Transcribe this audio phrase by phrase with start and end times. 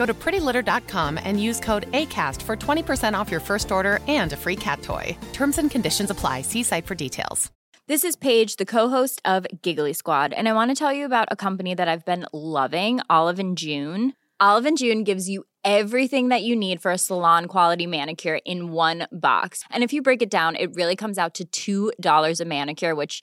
[0.00, 4.36] Go to prettylitter.com and use code ACAST for 20% off your first order and a
[4.36, 5.14] free cat toy.
[5.34, 6.40] Terms and conditions apply.
[6.40, 7.50] See site for details.
[7.86, 11.28] This is Paige, the co-host of Giggly Squad, and I want to tell you about
[11.30, 14.14] a company that I've been loving, Olive and June.
[14.38, 18.72] Olive and June gives you everything that you need for a salon quality manicure in
[18.72, 19.64] one box.
[19.70, 23.22] And if you break it down, it really comes out to $2 a manicure, which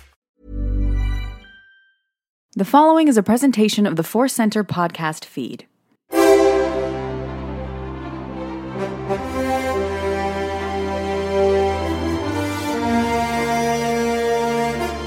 [2.53, 5.67] The following is a presentation of the Force Center podcast feed.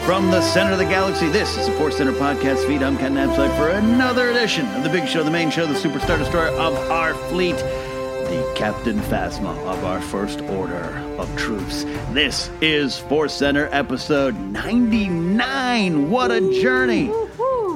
[0.07, 2.83] From the center of the galaxy, this is the Force Center podcast feed.
[2.83, 6.19] I'm Ken Napzok for another edition of the big show, the main show, the superstar
[6.19, 11.85] destroyer of our fleet, the Captain Phasma of our first order of troops.
[12.13, 16.11] This is Force Center episode 99.
[16.11, 17.13] What a journey!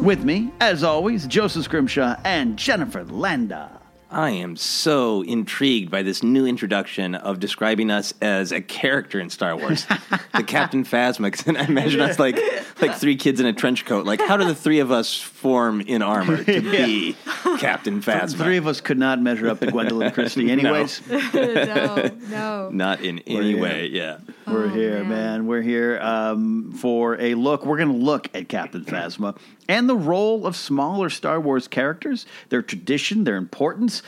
[0.08, 3.78] With me, as always, Joseph Scrimshaw and Jennifer Landa.
[4.10, 9.28] I am so intrigued by this new introduction of describing us as a character in
[9.28, 9.84] Star Wars,
[10.34, 11.30] the Captain Phasma.
[11.30, 12.38] 'cause I imagine us like
[12.80, 14.06] like three kids in a trench coat.
[14.06, 17.16] Like, how do the three of us form in armor to be
[17.58, 18.36] Captain Phasma?
[18.36, 21.00] The Three of us could not measure up to Gwendoline Christie, anyways.
[21.34, 22.70] no, no.
[22.70, 23.62] Not in any here.
[23.62, 23.86] way.
[23.86, 24.18] Yeah.
[24.46, 25.46] We're Oh, here, man.
[25.46, 27.64] We're here um, for a look.
[27.64, 29.38] We're going to look at Captain Phasma
[29.68, 34.02] and the role of smaller Star Wars characters, their tradition, their importance,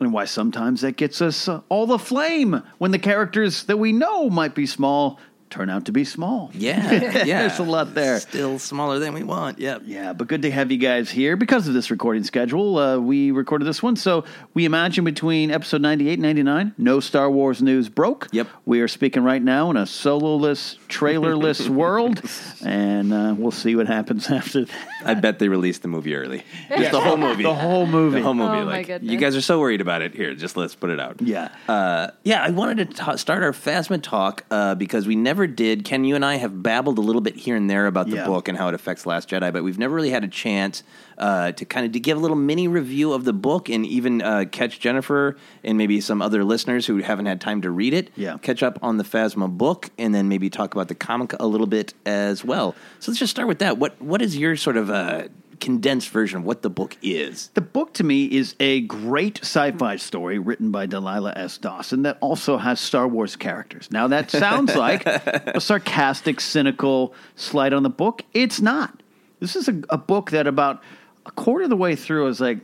[0.00, 3.92] and why sometimes that gets us uh, all the flame when the characters that we
[3.92, 5.20] know might be small
[5.52, 6.50] turn out to be small.
[6.54, 7.10] Yeah.
[7.22, 7.46] Yeah.
[7.46, 8.18] There's a lot there.
[8.20, 9.58] Still smaller than we want.
[9.58, 9.82] Yep.
[9.84, 12.78] Yeah, but good to have you guys here because of this recording schedule.
[12.78, 17.30] Uh, we recorded this one, so we imagine between episode 98 and 99, no Star
[17.30, 18.28] Wars news broke.
[18.32, 18.48] Yep.
[18.64, 22.22] We are speaking right now in a sololess, trailerless world,
[22.64, 24.64] and uh, we'll see what happens after
[25.04, 26.42] I bet they released the movie early.
[26.68, 27.42] Just the whole movie.
[27.42, 28.18] The whole movie.
[28.18, 28.58] The whole movie.
[28.58, 29.10] Oh, my like, goodness.
[29.12, 30.14] you guys are so worried about it.
[30.14, 31.20] Here, just let's put it out.
[31.20, 31.48] Yeah.
[31.68, 35.84] Uh, yeah, I wanted to ta start our Phasma talk uh, because we never did.
[35.84, 38.26] Ken, you and I have babbled a little bit here and there about the Yeah.
[38.26, 40.82] book and how it affects Last Jedi, but we've never really had a chance
[41.22, 44.20] uh, to kind of to give a little mini review of the book and even
[44.20, 48.10] uh, catch Jennifer and maybe some other listeners who haven't had time to read it.
[48.16, 48.38] Yeah.
[48.38, 51.68] Catch up on the Phasma book and then maybe talk about the comic a little
[51.68, 52.74] bit as well.
[52.98, 53.78] So let's just start with that.
[53.78, 55.28] What What is your sort of uh,
[55.60, 57.50] condensed version of what the book is?
[57.54, 61.56] The book to me is a great sci-fi story written by Delilah S.
[61.56, 63.92] Dawson that also has Star Wars characters.
[63.92, 68.22] Now that sounds like a sarcastic, cynical slight on the book.
[68.34, 69.04] It's not.
[69.38, 70.82] This is a, a book that about
[71.26, 72.58] a quarter of the way through I was like,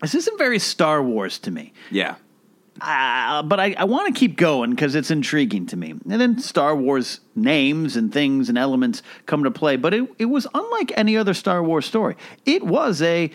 [0.00, 1.72] this isn't very Star Wars to me.
[1.90, 2.16] Yeah.
[2.80, 5.90] Uh, but I, I want to keep going because it's intriguing to me.
[5.90, 9.76] And then Star Wars names and things and elements come to play.
[9.76, 12.16] But it, it was unlike any other Star Wars story.
[12.44, 13.30] It was a,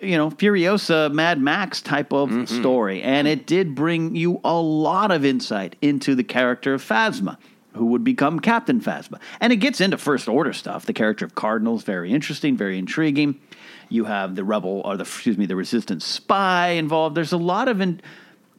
[0.00, 3.02] you know, Furiosa, Mad Max type of story.
[3.02, 7.36] And it did bring you a lot of insight into the character of Phasma.
[7.74, 9.20] Who would become Captain Phasma?
[9.40, 10.86] And it gets into First Order stuff.
[10.86, 13.40] The character of Cardinal's very interesting, very intriguing.
[13.88, 17.16] You have the rebel, or the excuse me, the resistance spy involved.
[17.16, 18.00] There's a lot of in,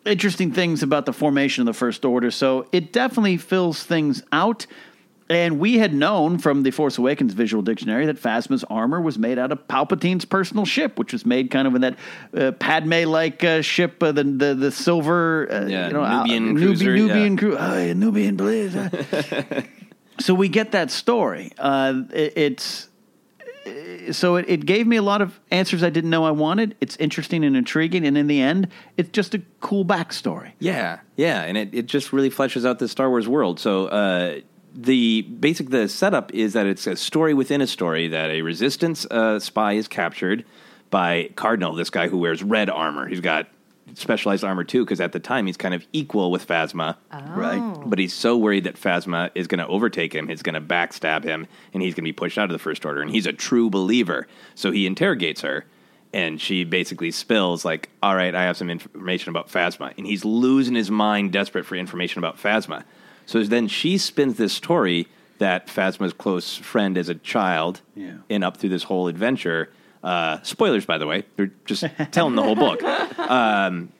[0.06, 2.32] interesting things about the formation of the First Order.
[2.32, 4.66] So it definitely fills things out.
[5.32, 9.38] And we had known from the Force Awakens visual dictionary that Phasma's armor was made
[9.38, 12.00] out of Palpatine's personal ship, which was made kind of in that
[12.36, 16.60] uh, Padme-like uh, ship, uh, the, the the silver, uh, Yeah, you know, Nubian uh,
[16.60, 17.38] cruiser, Nubian, Nubian yeah.
[17.38, 18.76] cru- oh, yeah, Nubian blaze.
[18.76, 19.62] uh.
[20.20, 21.52] so we get that story.
[21.60, 22.89] Uh, it, it's
[24.12, 26.76] so it, it gave me a lot of answers I didn't know I wanted.
[26.82, 28.68] It's interesting and intriguing, and in the end,
[28.98, 30.52] it's just a cool backstory.
[30.60, 33.60] Yeah, yeah, and it, it just really fleshes out the Star Wars world.
[33.60, 34.40] So uh,
[34.74, 39.06] the basic the setup is that it's a story within a story that a Resistance
[39.06, 40.46] uh, spy is captured
[40.90, 43.08] by Cardinal, this guy who wears red armor.
[43.08, 43.48] He's got
[43.96, 47.60] specialized armor too, because at the time he's kind of equal with Phasma, Right.
[47.60, 47.84] Oh.
[47.86, 51.24] but he's so worried that Phasma is going to overtake him, he's going to backstab
[51.24, 53.02] him, and he's going to be pushed out of the First Order.
[53.02, 55.66] And he's a true believer, so he interrogates her,
[56.14, 60.26] and she basically spills like, "All right, I have some information about Phasma," and he's
[60.26, 62.84] losing his mind, desperate for information about Phasma.
[63.26, 65.08] So then she spins this story
[65.38, 68.14] that Phasma's close friend as a child, Yeah.
[68.30, 69.70] and up through this whole adventure.
[70.04, 71.24] Uh, spoilers, by the way.
[71.36, 72.82] They're just telling the whole book.
[73.30, 73.92] Um,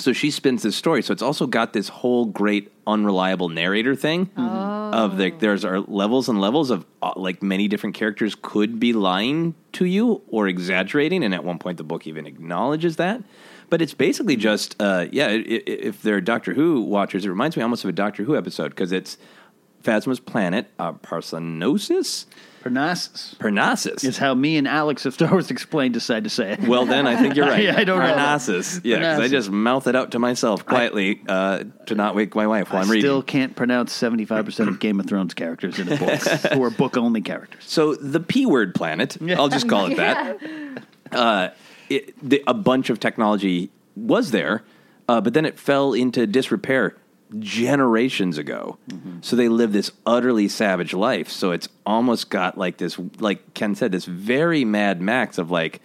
[0.00, 1.02] so she spins this story.
[1.02, 6.28] So it's also got this whole great unreliable narrator thing of the there's are levels
[6.28, 11.22] and levels of uh, like many different characters could be lying to you or exaggerating,
[11.22, 13.22] and at one point the book even acknowledges that.
[13.68, 15.28] But it's basically just uh, yeah.
[15.28, 18.92] If they're Doctor Who watchers, it reminds me almost of a Doctor Who episode because
[18.92, 19.16] it's
[19.82, 22.26] Phasma's planet, uh, Parsanosis,
[22.62, 24.04] Parnassos Parnassos.
[24.04, 26.60] is how me and Alex of Star Wars Explained decide to say it.
[26.60, 27.64] Well, then I think you're right.
[27.64, 28.12] Yeah, I don't know.
[28.12, 28.82] Parnassos.
[28.84, 32.46] Yeah, because I just mouth it out to myself quietly uh, to not wake my
[32.46, 33.02] wife while I I'm reading.
[33.08, 36.20] still can't pronounce 75% of Game of Thrones characters in a book
[36.52, 37.64] who are book only characters.
[37.66, 40.38] So the P word planet, I'll just call it that.
[41.12, 41.48] Uh,
[41.88, 44.62] it, the, a bunch of technology was there,
[45.08, 46.96] uh, but then it fell into disrepair
[47.38, 48.78] generations ago.
[48.88, 49.18] Mm-hmm.
[49.22, 51.28] So they live this utterly savage life.
[51.28, 55.80] So it's almost got like this, like Ken said, this very Mad Max of like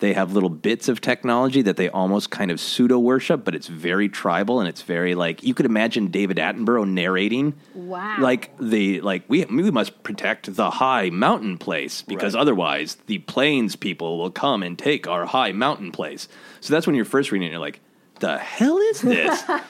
[0.00, 3.68] they have little bits of technology that they almost kind of pseudo worship, but it's
[3.68, 7.54] very tribal and it's very like you could imagine David Attenborough narrating.
[7.74, 8.16] Wow.
[8.20, 13.76] Like the like we we must protect the high mountain place because otherwise the plains
[13.76, 16.28] people will come and take our high mountain place.
[16.60, 17.80] So that's when you're first reading it, you're like,
[18.20, 19.42] the hell is this?
[19.48, 19.60] uh,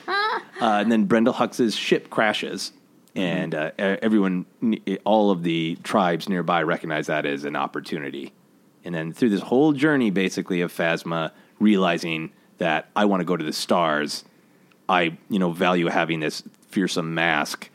[0.61, 2.73] and then Brendol Hux's ship crashes.
[3.15, 4.47] And uh, everyone,
[5.05, 8.33] all of the tribes nearby recognize that as an opportunity.
[8.85, 13.37] And then through this whole journey, basically, of Phasma realizing that I want to go
[13.37, 14.25] to the stars,
[14.89, 17.71] I, you know, value having this fearsome mask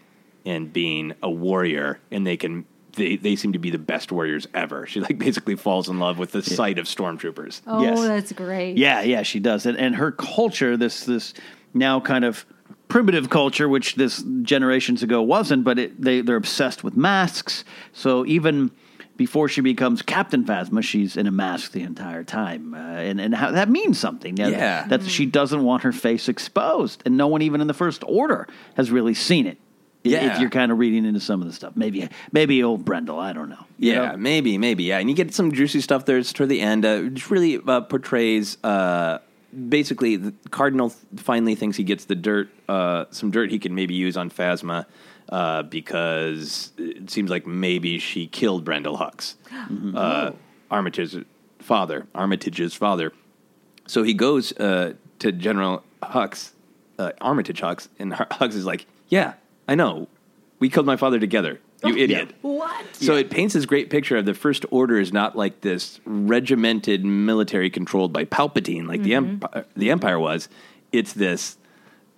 [0.46, 2.66] and being a warrior, and they can.
[3.00, 4.86] They, they seem to be the best warriors ever.
[4.86, 7.62] She like basically falls in love with the sight of stormtroopers.
[7.66, 8.00] Oh, Yes.
[8.02, 8.78] that's great.
[8.78, 9.66] Yeah, yeah, she does.
[9.66, 11.34] And, and her culture, this this
[11.74, 12.46] now kind of
[12.88, 17.64] primitive culture, which this generations ago wasn't, but it, they they're obsessed with masks.
[17.94, 18.72] So even
[19.16, 23.36] before she becomes Captain Phasma, she's in a mask the entire time, uh, and and
[23.36, 24.36] how, that means something.
[24.36, 24.86] That- Yeah.
[24.88, 28.48] that she doesn't want her face exposed, and no one even in the First Order
[28.76, 29.58] has really seen it.
[30.04, 30.34] Yeah.
[30.34, 33.34] if you're kind of reading into some of the stuff, maybe maybe old Brendol, I
[33.34, 33.66] don't know.
[33.78, 34.18] You Yeah, know?
[34.18, 34.98] maybe, maybe, yeah.
[35.00, 36.86] And you get some juicy stuff there toward the end.
[36.86, 39.20] Uh, which really uh, portrays uh,
[39.68, 43.94] basically the Cardinal finally thinks he gets the dirt, uh, some dirt he can maybe
[43.94, 44.86] use on Phasma
[45.30, 49.36] uh, because it seems like maybe she killed Brendol Hux.
[49.96, 50.32] Uh,
[50.72, 51.18] Armitage's
[51.60, 53.12] father, Armitage's father.
[53.88, 56.52] So he goes uh, to General Hux,
[57.00, 59.34] uh, Armitage Hux, and Hux is like, "Yeah,
[59.70, 60.08] I know.
[60.60, 61.60] We killed my father together.
[61.86, 62.96] You oh, idiot." What?
[62.96, 67.06] So it paints this great picture of the First Order is not like this regimented
[67.06, 69.34] military controlled by Palpatine like the mm-hmm.
[69.44, 70.50] empire, the Empire was.
[70.92, 71.58] It's this.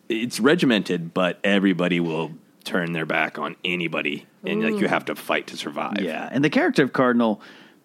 [0.10, 2.32] It's regimented, but everybody will
[2.64, 6.02] turn their back on anybody, and like you have to fight to survive.
[6.02, 7.42] Yeah, and the character of Cardinal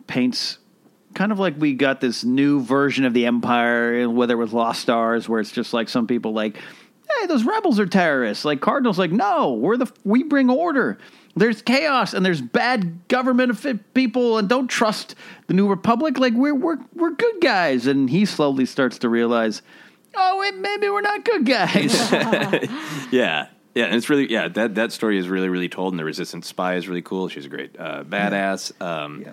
[0.07, 0.59] paints
[1.17, 4.83] kind of like we got this new version of the Empire, whether it was Lost
[4.83, 6.59] Stars, where it's just like some people like,
[7.09, 8.45] hey, those rebels are terrorists.
[8.45, 10.99] Like Cardinal's like, no, we're the we bring order.
[11.35, 15.15] There's chaos and there's bad government of people, and don't trust
[15.49, 16.19] the New Republic.
[16.19, 19.61] Like we're we're we're good guys, and he slowly starts to realize,
[20.15, 21.95] oh, wait, maybe we're not good guys.
[23.13, 26.05] Yeah, yeah, and it's really yeah that that story is really really told, and the
[26.05, 27.29] Resistance spy is really cool.
[27.29, 28.81] She's a great uh, badass.
[28.81, 29.25] Um,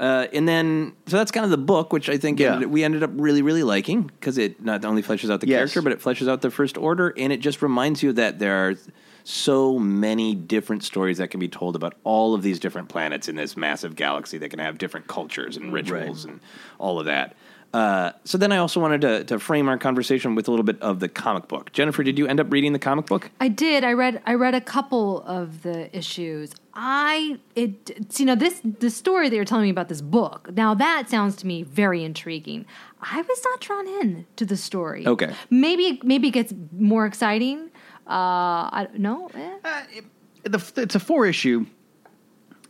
[0.00, 2.54] uh, and then so that's kind of the book, which I think Yeah.
[2.54, 5.58] ended- we ended up really really liking because it not only fleshes out the Yes.
[5.58, 8.54] character, but it fleshes out the First Order, and it just reminds you that there
[8.68, 8.74] are
[9.22, 13.36] so many different stories that can be told about all of these different planets in
[13.36, 16.40] this massive galaxy that can have different cultures and rituals and
[16.78, 17.36] all of that.
[17.72, 20.80] Uh, so then I also wanted to, to frame our conversation with a little bit
[20.82, 21.70] of the comic book.
[21.72, 23.30] Jennifer, did you end up reading the comic book?
[23.40, 23.84] I did.
[23.84, 24.20] I read.
[24.26, 26.50] I read a couple of the issues.
[26.82, 30.50] I it it's, you know this the story that you're telling me about this book.
[30.54, 32.64] Now that sounds to me very intriguing.
[33.02, 35.06] I was not drawn in to the story.
[35.06, 35.34] Okay.
[35.50, 37.70] Maybe maybe it gets more exciting.
[38.06, 39.28] Uh, I no.
[39.34, 40.00] Eh.
[40.44, 41.66] the, it's a four issue,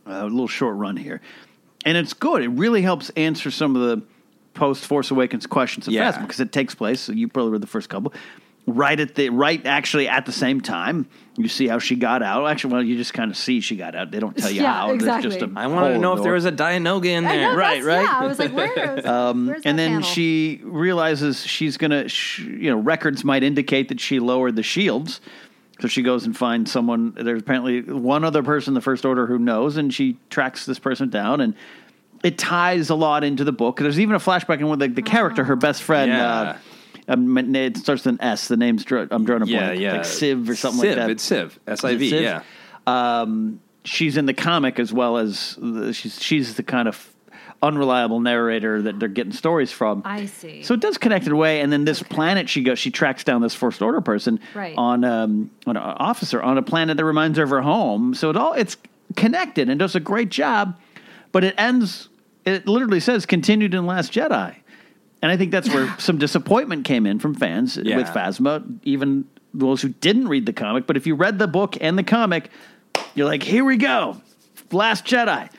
[0.05, 1.21] uh, a little short run here,
[1.85, 2.43] and it's good.
[2.43, 4.05] It really helps answer some of the
[4.53, 6.11] post Force Awakens questions of Yeah.
[6.11, 6.99] Phasma because it takes place.
[6.99, 8.13] So you probably read the first couple.
[8.67, 12.45] Right at the right, actually at the same time, you see how she got out.
[12.47, 14.11] Actually, well, you just kind of see she got out.
[14.11, 14.87] They don't tell you Yeah, how.
[14.89, 15.29] There's exactly.
[15.31, 17.53] just a I wanted to know in if there was a Dianoga in there.
[17.53, 18.03] know, Right, right.
[18.03, 19.05] Yeah, I was like, where is?
[19.11, 20.03] Um, where's and then panel?
[20.03, 25.21] she realizes she's gonna, sh- you know, records might indicate that she lowered the shields.
[25.79, 27.13] So she goes and finds someone.
[27.19, 30.77] There's apparently one other person in the First Order who knows, and she tracks this
[30.77, 31.55] person down, and
[32.23, 33.77] it ties a lot into the book.
[33.77, 36.11] There's even a flashback in with the, the character, her best friend.
[36.11, 36.31] Yeah.
[36.31, 36.57] Uh,
[37.07, 38.47] um, it starts with an S.
[38.47, 39.91] The name's draw, I'm drawing a Yeah, blank, yeah.
[39.93, 41.09] like Siv or something Siv, like that.
[41.09, 41.51] it's Siv.
[41.67, 42.21] S-I-V, Siv?
[42.21, 42.41] yeah.
[42.87, 47.07] Um, she's in the comic as well as the, she's she's the kind of
[47.63, 50.01] unreliable narrator that they're getting stories from.
[50.03, 50.63] I see.
[50.63, 53.23] So it does connect in a way, and then this planet she goes, she tracks
[53.23, 54.73] down this first order person Right.
[54.77, 58.13] on um, on an officer on a planet that reminds her of her home.
[58.15, 58.77] So it all it's
[59.15, 60.79] connected and does a great job,
[61.31, 62.09] but it ends.
[62.45, 64.55] It literally says continued in Last Jedi,
[65.21, 67.97] and I think that's where some disappointment came in from fans Yeah.
[67.97, 70.87] with Phasma, even those who didn't read the comic.
[70.87, 72.49] But if you read the book and the comic,
[73.15, 74.21] you're like, here we go,
[74.71, 75.49] Last Jedi.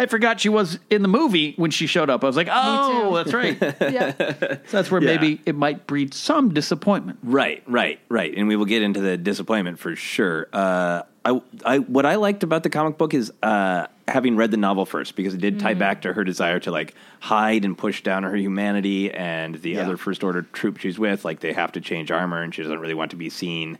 [0.00, 2.22] I forgot she was in the movie when she showed up.
[2.22, 3.58] I was like, oh, that's right.
[3.80, 4.12] yeah.
[4.16, 5.16] So that's where Yeah.
[5.16, 7.18] maybe it might breed some disappointment.
[7.24, 8.32] Right, right, right.
[8.36, 10.46] And we will get into the disappointment for sure.
[10.52, 14.56] Uh, I, I, what I liked about the comic book is uh, having read the
[14.56, 18.02] novel first because it did tie back to her desire to like hide and push
[18.02, 19.82] down her humanity and the Yeah.
[19.82, 21.24] other First Order troop she's with.
[21.24, 23.78] Like they have to change armor, and she doesn't really want to be seen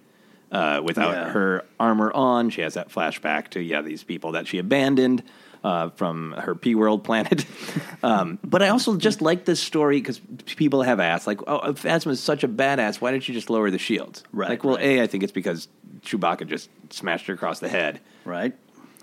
[0.53, 1.31] uh, without Yeah.
[1.31, 2.51] her armor on.
[2.51, 5.23] She has that flashback to yeah these people that she abandoned.
[5.65, 7.45] Uh, from her P World planet,
[8.05, 10.21] um, but I also just like this story because
[10.57, 13.51] people have asked, like, "Oh, if Phasma is such a badass, why didn't you just
[13.51, 14.85] lower the shields?" Right, Like, well, right.
[15.01, 15.67] a, I think it's because
[16.03, 18.55] Chewbacca just smashed her across the head, Right?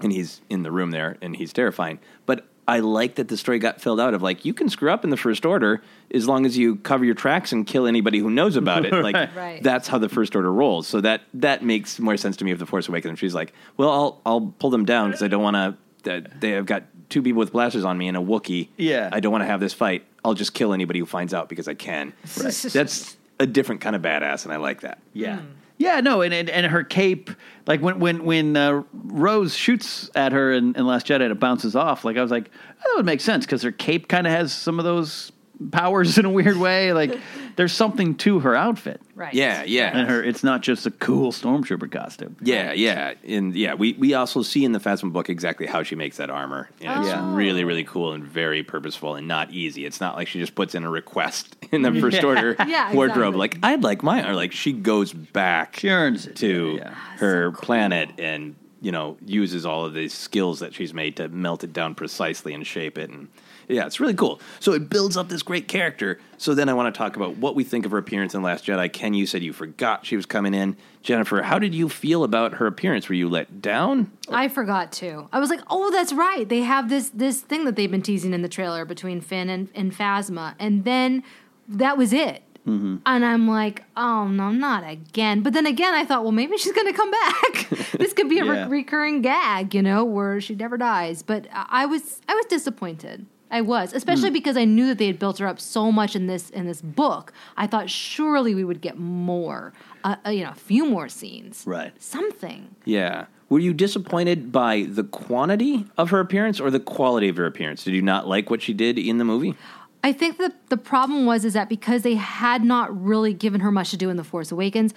[0.01, 1.99] and he's in the room there, and he's terrifying.
[2.25, 5.03] But I like that the story got filled out of like you can screw up
[5.03, 5.83] in the First Order
[6.13, 8.93] as long as you cover your tracks and kill anybody who knows about it.
[9.03, 9.61] Like Right.
[9.61, 10.87] that's how the First Order rolls.
[10.87, 13.19] So that that makes more sense to me of the Force Awakens.
[13.19, 15.75] She's like, well, I'll I'll pull them down because I don't want to.
[16.05, 18.69] That they have got two people with blasters on me and a Wookiee.
[18.77, 19.09] Yeah.
[19.11, 20.05] I don't want to have this fight.
[20.23, 22.13] I'll just kill anybody who finds out because I can.
[22.37, 24.99] That's a different kind of badass, and I like that.
[25.13, 25.41] Yeah.
[25.77, 27.29] Yeah, no, and, and and her cape,
[27.67, 31.39] like when when when uh, Rose shoots at her in, in Last Jedi, and it
[31.39, 32.05] bounces off.
[32.05, 34.53] Like I was like, oh, that would make sense because her cape kind of has
[34.53, 35.33] some of those
[35.71, 36.91] powers in a weird way.
[36.93, 37.17] Like
[37.55, 39.33] there's something to her outfit, Right.
[39.33, 39.97] Yeah, yeah.
[39.97, 42.35] and her it's not just a cool stormtrooper costume.
[42.41, 45.95] Yeah, yeah, and yeah, we, we also see in the Phasma book exactly how she
[45.95, 46.69] makes that armor.
[46.81, 47.33] And it's Oh.
[47.33, 49.85] really, really cool and very purposeful and not easy.
[49.85, 52.25] It's not like she just puts in a request in the First Yeah.
[52.25, 53.35] Order Yeah, wardrobe.
[53.35, 53.39] exactly.
[53.39, 56.35] Like I'd like my or like she goes back She earns it.
[56.37, 56.93] to Yeah.
[56.93, 61.29] Ah, her planet and you know uses all of these skills that she's made to
[61.29, 63.09] melt it down precisely and shape it.
[63.09, 63.29] And
[63.67, 64.39] Yeah, it's really cool.
[64.59, 66.19] So it builds up this great character.
[66.37, 68.65] So then I want to talk about what we think of her appearance in Last
[68.65, 68.91] Jedi.
[68.91, 70.75] Ken, you said you forgot she was coming in.
[71.01, 73.07] Jennifer, how did you feel about her appearance?
[73.09, 74.11] Were you let down?
[74.29, 75.29] I forgot too.
[75.31, 76.47] I was like, oh, that's right.
[76.47, 79.69] They have this this thing that they've been teasing in the trailer between Finn and,
[79.75, 80.55] and Phasma.
[80.59, 81.23] And then
[81.67, 82.43] that was it.
[82.67, 82.97] Mm-hmm.
[83.05, 85.41] And I'm like, oh no, not again.
[85.41, 87.69] But then again, I thought, well, maybe she's going to come back.
[87.99, 91.21] this could be a re- recurring gag, you know, where she never dies.
[91.21, 93.27] But I was, I was disappointed.
[93.55, 94.33] I was, especially Hmm.
[94.33, 96.81] because I knew that they had built her up so much in this in this
[96.81, 97.31] book.
[97.55, 99.71] I thought surely we would get more,
[100.03, 101.93] uh, uh, you know, a few more scenes, Right.
[101.97, 102.75] Something.
[102.83, 103.27] Yeah.
[103.47, 107.85] Were you disappointed by the quantity of her appearance or the quality of her appearance?
[107.85, 109.55] Did you not like what she did in the movie?
[110.03, 113.71] I think that the problem was is that because they had not really given her
[113.71, 114.93] much to do in the Force Awakens,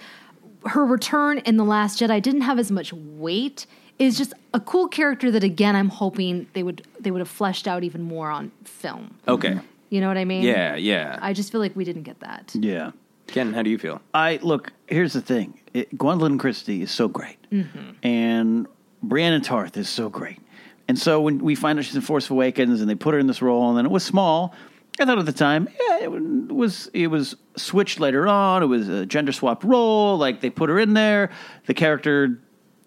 [0.65, 3.65] her return in the Last Jedi didn't have as much weight.
[3.99, 7.67] Is just a cool character that again I'm hoping they would they would have fleshed
[7.67, 9.15] out even more on film.
[9.27, 9.59] Okay.
[9.89, 10.43] You know what I mean?
[10.43, 11.19] Yeah, yeah.
[11.21, 12.51] I just feel like we didn't get that.
[12.53, 12.91] Yeah.
[13.27, 14.01] Ken, how do you feel?
[14.13, 14.71] I look.
[14.87, 15.59] Here's the thing.
[15.73, 17.91] It, Gwendoline Christie is so great, mm-hmm.
[18.01, 18.67] and
[19.03, 20.39] Brienne of Tarth is so great.
[20.87, 23.27] And so when we find out she's in Force Awakens, and they put her in
[23.27, 24.55] this role, and then it was small.
[24.99, 28.63] I thought at the time, yeah, it was it was switched later on.
[28.63, 30.17] It was a gender swapped role.
[30.17, 31.29] Like they put her in there.
[31.67, 32.39] The character,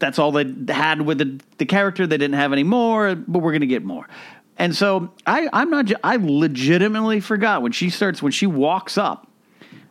[0.02, 2.06] that's all they had with the the character.
[2.06, 4.06] They didn't have any more, but we're going to get more.
[4.58, 5.90] And so I, I'm not.
[6.04, 9.28] I legitimately forgot when she starts when she walks up.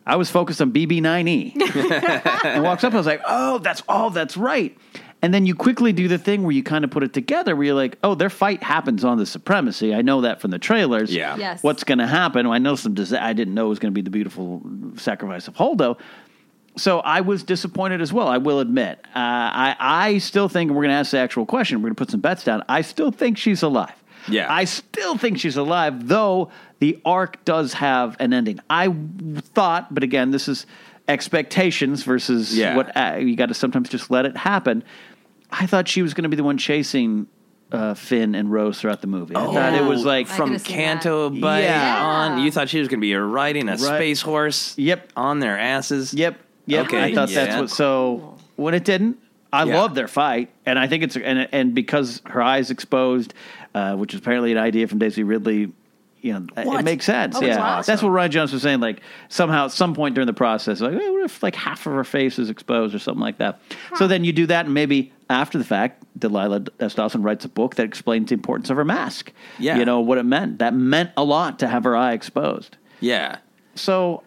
[0.06, 2.44] I was focused on BB9E.
[2.44, 4.76] and walks up, I was like, oh, that's all, that's right.
[5.24, 7.66] And then you quickly do the thing where you kind of put it together where
[7.66, 9.94] you're like, oh, their fight happens on the supremacy.
[9.94, 11.14] I know that from the trailers.
[11.14, 11.36] Yeah.
[11.36, 11.62] Yes.
[11.62, 12.44] What's going to happen?
[12.46, 14.60] I know some, disa- I didn't know it was going to be the beautiful
[14.96, 15.96] sacrifice of Holdo.
[16.76, 18.28] So I was disappointed as well.
[18.28, 18.98] I will admit.
[19.08, 21.78] Uh, I I still think we're going to ask the actual question.
[21.78, 22.62] We're going to put some bets down.
[22.68, 23.92] I still think she's alive.
[24.28, 24.46] Yeah.
[24.52, 28.60] I still think she's alive, though the arc does have an ending.
[28.70, 28.94] I
[29.54, 30.64] thought, but again, this is
[31.08, 32.76] expectations versus Yeah.
[32.76, 34.82] what uh, you got to sometimes just let it happen.
[35.50, 37.26] I thought she was going to be the one chasing
[37.70, 39.34] uh, Finn and Rose throughout the movie.
[39.36, 41.40] I thought it was like I from Canto that.
[41.40, 42.02] Bay Yeah.
[42.04, 42.38] on.
[42.42, 43.78] You thought she was going to be riding a Right.
[43.80, 44.74] space horse.
[44.78, 45.12] Yep.
[45.16, 46.12] On their asses.
[46.14, 46.38] Yep.
[46.66, 46.86] Yep.
[46.86, 47.44] Okay, I thought yeah.
[47.46, 47.70] that's what.
[47.70, 49.18] So when it didn't,
[49.52, 49.80] I Yeah.
[49.80, 53.34] love their fight, and I think it's and and because her eyes exposed,
[53.74, 55.72] uh, which is apparently an idea from Daisy Ridley.
[56.20, 57.34] You know, it makes sense.
[57.34, 57.90] Oh, that's yeah, awesome.
[57.90, 58.78] that's what Rian Johnson was saying.
[58.78, 61.94] Like somehow, at some point during the process, like, eh, what if like half of
[61.94, 63.58] her face is exposed or something like that?
[63.96, 66.94] So then you do that, and maybe after the fact, Delilah S.
[66.94, 69.32] Dawson writes a book that explains the importance of her mask.
[69.58, 69.76] Yeah.
[69.78, 70.60] you know what it meant.
[70.60, 72.76] That meant a lot to have her eye exposed.
[73.00, 73.38] Yeah.
[73.74, 74.22] So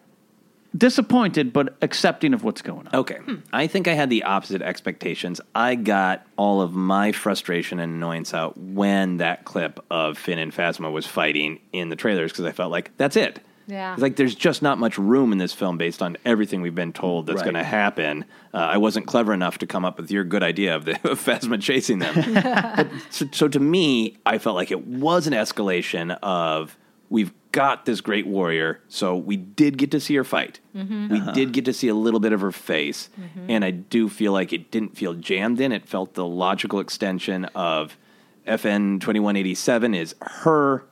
[0.75, 2.95] disappointed, but accepting of what's going on.
[2.95, 3.19] Okay.
[3.53, 5.39] I think I had the opposite expectations.
[5.53, 10.51] I got all of my frustration and annoyance out when that clip of Finn and
[10.53, 13.39] Phasma was fighting in the trailers because I felt like that's it.
[13.67, 13.93] Yeah.
[13.93, 16.93] It's like there's just not much room in this film based on everything we've been
[16.93, 17.45] told that's Right.
[17.45, 18.23] going to happen.
[18.53, 21.19] Uh, I wasn't clever enough to come up with your good idea of the of
[21.23, 22.13] Phasma chasing them.
[22.75, 26.77] But so, so to me, I felt like it was an escalation of
[27.09, 30.59] we've got this great warrior, so we did get to see her fight.
[30.75, 31.07] Mm-hmm.
[31.07, 31.31] We uh-huh.
[31.31, 33.49] did get to see a little bit of her face, mm-hmm.
[33.49, 35.71] and I do feel like it didn't feel jammed in.
[35.71, 37.97] It felt the logical extension of
[38.45, 40.83] FN twenty one eighty seven is her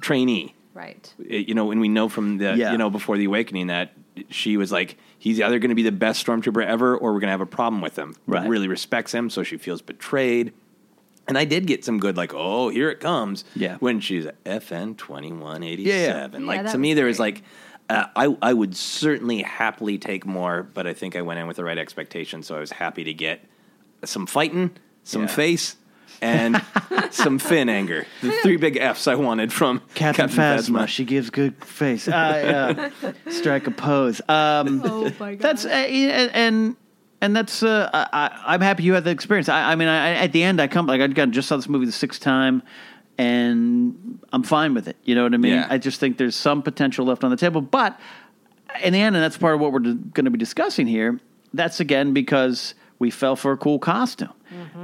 [0.00, 1.12] trainee Right.
[1.28, 2.70] it- you know, and we know from the, Yeah.
[2.70, 3.92] you know, before the awakening that
[4.28, 7.26] she was like, he's either going to be the best stormtrooper ever or we're going
[7.28, 8.14] to have a problem with him.
[8.28, 8.48] But Right.
[8.48, 10.52] Really respects him, so she feels betrayed.
[11.28, 13.44] And I did get some good, like, oh, here it comes.
[13.54, 13.76] Yeah.
[13.78, 16.42] When she's FN 2187.
[16.42, 17.34] Yeah, like, that to me, was there was great.
[17.36, 17.42] like,
[17.88, 21.56] uh, I, I would certainly happily take more, but I think I went in with
[21.56, 23.44] the right expectations, so I was happy to get
[24.04, 24.70] some fighting,
[25.04, 25.28] some Yeah.
[25.28, 25.76] face,
[26.22, 26.62] and
[27.10, 28.06] some Finn anger.
[28.22, 32.06] The three big Fs I wanted from Captain, Phasma, she gives good face.
[32.08, 34.20] Uh, uh, strike a pose.
[34.28, 35.38] Um, Oh my god.
[35.40, 36.76] that's uh, and and,
[37.20, 37.62] and that's.
[37.62, 39.48] Uh, I, I'm happy you had the experience.
[39.48, 41.68] I, I mean, I, at the end, I come like I got just saw this
[41.68, 42.62] movie the sixth time,
[43.18, 44.96] and I'm fine with it.
[45.04, 45.54] You know what I mean?
[45.54, 45.66] Yeah.
[45.68, 47.98] I just think there's some potential left on the table, but
[48.82, 51.20] in the end, and that's part of what we're going to be discussing here.
[51.52, 54.32] That's again because we fell for a cool costume.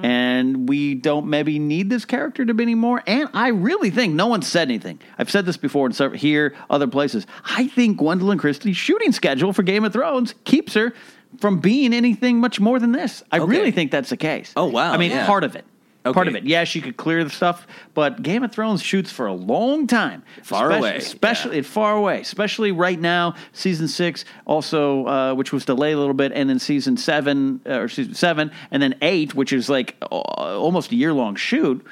[0.03, 3.03] And we don't maybe need this character to be anymore.
[3.07, 5.01] And I really think no one said anything.
[5.19, 7.27] I've said this before in several, here, other places.
[7.45, 10.95] I think Gwendoline Christie's shooting schedule for Game of Thrones keeps her
[11.41, 13.23] from being anything much more than this.
[13.33, 13.51] I Okay.
[13.51, 14.53] really think that's the case.
[14.57, 15.27] Oh, wow, I mean, yeah.
[15.27, 15.65] part of it.
[16.13, 16.45] Part of it.
[16.45, 20.23] Yeah, she could clear the stuff, but Game of Thrones shoots for a long time.
[20.45, 22.21] Far Especially- away, Especially far away.
[22.21, 26.61] Especially right now, season six, also uh, which was delayed a little bit, and then
[26.61, 30.95] season seven uh, or season seven, and then eight, which is like uh, almost a
[30.95, 31.85] year long shoot.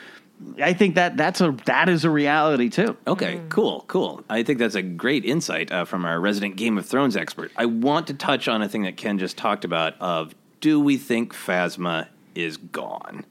[0.61, 2.97] I think that that's a that is a reality too.
[3.07, 4.25] Okay, cool, cool.
[4.29, 7.53] I think that's a great insight uh, from our resident Game of Thrones expert.
[7.57, 9.95] I want to touch on a thing that Ken just talked about.
[10.01, 13.25] Of do we think Phasma is gone?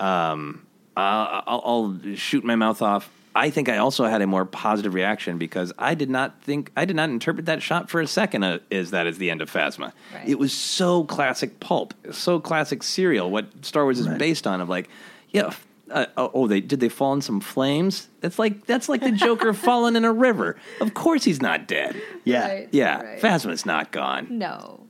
[0.00, 3.10] Um, uh, I'll, I'll shoot my mouth off.
[3.34, 6.86] I think I also had a more positive reaction because I did not think I
[6.86, 9.52] did not interpret that shot for a second uh, as that is the end of
[9.52, 9.92] Phasma.
[10.26, 13.30] It was so classic pulp, so classic serial.
[13.30, 14.88] What Star Wars is based on of like,
[15.30, 15.52] yeah.
[15.90, 18.08] Uh, oh, oh, they did they fall in some flames?
[18.20, 20.56] That's like that's like the Joker falling in a river.
[20.80, 22.00] Of course he's not dead.
[22.24, 23.20] Yeah, Right, Yeah, right.
[23.20, 24.26] Phasma's not gone.
[24.38, 24.80] No.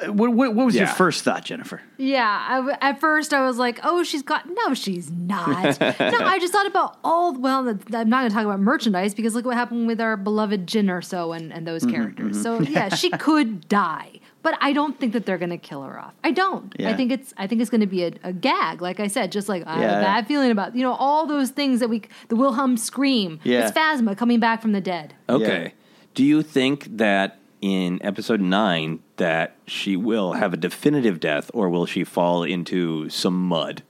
[0.00, 1.82] Uh, What, what, what was your first thought, Jennifer?
[1.96, 5.80] Yeah, I w at first I was like, "Oh, she's got." No, she's not.
[5.80, 7.34] no, I just thought about all.
[7.36, 10.66] Well, I'm not going to talk about merchandise because look what happened with our beloved
[10.68, 12.40] Jyn Erso and, and those characters.
[12.40, 15.98] So yeah, she could die, but I don't think that they're going to kill her
[15.98, 16.14] off.
[16.22, 16.74] I don't.
[16.78, 16.90] Yeah.
[16.90, 17.34] I think it's.
[17.36, 19.74] I think it's going to be a, a gag, like I said, just like I
[19.74, 19.98] have Yeah.
[20.00, 23.40] a bad feeling about you know all those things that we the Wilhelm scream.
[23.44, 23.66] Yeah.
[23.66, 25.14] It's Phasma coming back from the dead.
[25.28, 25.74] Okay.
[26.14, 31.68] Do you think that in episode nine that she will have a definitive death, or
[31.68, 33.82] will she fall into some mud?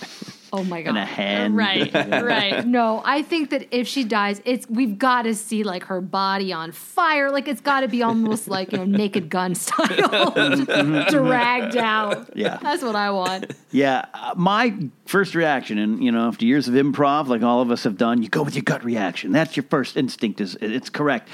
[0.56, 0.90] Oh my god!
[0.90, 1.54] And a hand.
[1.56, 2.66] Right, right.
[2.76, 6.52] No, I think that if she dies, it's we've got to see like her body
[6.52, 7.30] on fire.
[7.30, 10.30] Like it's got to be almost like you know Naked Gun style,
[11.10, 12.34] dragged out.
[12.34, 12.58] Yeah.
[12.62, 13.52] that's what I want.
[13.70, 17.70] Yeah, uh, my first reaction, and you know, after years of improv, like all of
[17.70, 19.32] us have done, you go with your gut reaction.
[19.32, 20.40] That's your first instinct.
[20.40, 21.28] Is it's correct.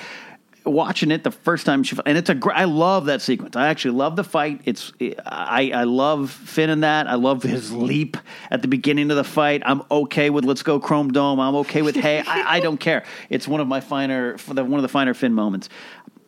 [0.64, 3.57] Watching it the first time she, and it's a, I love that sequence.
[3.57, 4.61] I actually love the fight.
[4.64, 4.92] It's,
[5.27, 7.09] I, I love Finn in that.
[7.09, 8.16] I love his leap
[8.51, 9.62] at the beginning of the fight.
[9.64, 11.40] I'm okay with let's go Chrome Dome.
[11.40, 13.05] I'm okay with hey, I, I don't care.
[13.29, 15.68] It's one of my finer, one of the finer Finn moments.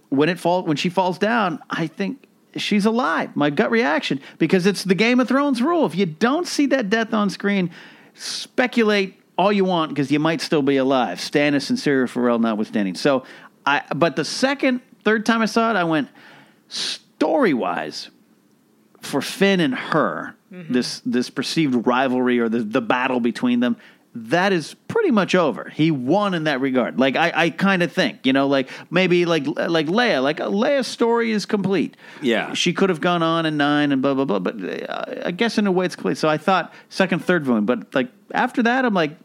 [0.08, 3.34] When it fall, when she falls down, I think she's alive.
[3.36, 5.86] My gut reaction, because it's the Game of Thrones rule.
[5.86, 7.70] If you don't see that death on screen,
[8.14, 11.18] speculate all you want because you might still be alive.
[11.18, 12.94] Stannis and Syrio Forel notwithstanding.
[12.94, 13.24] So,
[13.66, 16.08] I but the second, third time I saw it, I went
[16.68, 18.10] story wise
[19.00, 20.34] for Finn and her.
[20.70, 23.76] This this perceived rivalry or the the battle between them.
[24.14, 25.68] That is pretty much over.
[25.68, 27.00] He won in that regard.
[27.00, 30.86] Like I, I kind of think, you know, like maybe like like Leia, like Leia's
[30.86, 31.96] story is complete.
[32.22, 32.54] Yeah.
[32.54, 34.38] she could have gone on in nine and blah blah blah.
[34.38, 36.18] But uh, I guess in a way it's complete.
[36.18, 39.16] So I thought second, third viewing, but like after that, I'm like,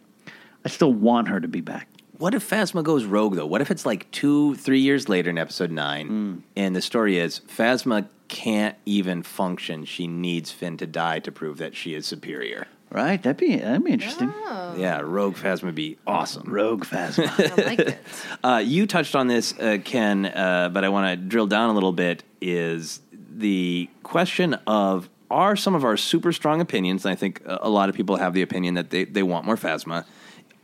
[0.66, 1.88] I still want her to be back.
[2.20, 3.46] What if Phasma goes rogue though?
[3.46, 7.40] What if it's like two, three years later in episode nine, and the story is
[7.40, 9.86] Phasma can't even function.
[9.86, 12.68] She needs Finn to die to prove that she is superior.
[12.92, 13.22] Right?
[13.24, 14.34] That'd be that'd be interesting.
[14.78, 16.52] Yeah, rogue Phasma would be awesome.
[16.52, 17.30] Rogue Phasma.
[17.58, 18.00] I like it.
[18.44, 21.74] Uh, you touched on this, uh, Ken, uh, but I want to drill down a
[21.74, 22.24] little bit.
[22.42, 27.06] Is the question of are some of our super strong opinions?
[27.06, 29.46] And I think a a lot of people have the opinion that they, they want
[29.46, 30.04] more Phasma.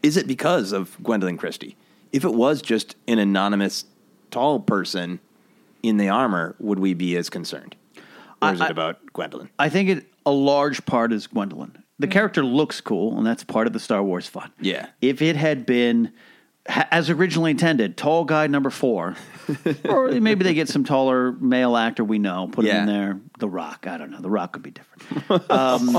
[0.06, 1.76] Is it because of Gwendoline Christie?
[2.12, 3.86] If it was just an anonymous
[4.30, 5.20] tall person
[5.82, 7.76] in the armor, would we be as concerned?
[8.40, 9.50] Or is I- it about Gwendoline?
[9.58, 11.82] I think it a large part is Gwendoline.
[11.98, 14.52] The character looks cool, and that's part of the Star Wars fun.
[14.62, 14.88] Yeah.
[15.02, 16.12] If it had been ha-
[16.68, 19.16] as originally intended, tall guy number four,
[19.86, 23.20] or maybe they get some taller male actor we know, put him in there.
[23.38, 24.20] The Rock, I don't know.
[24.20, 25.52] The Rock could be different.
[25.52, 25.90] Um,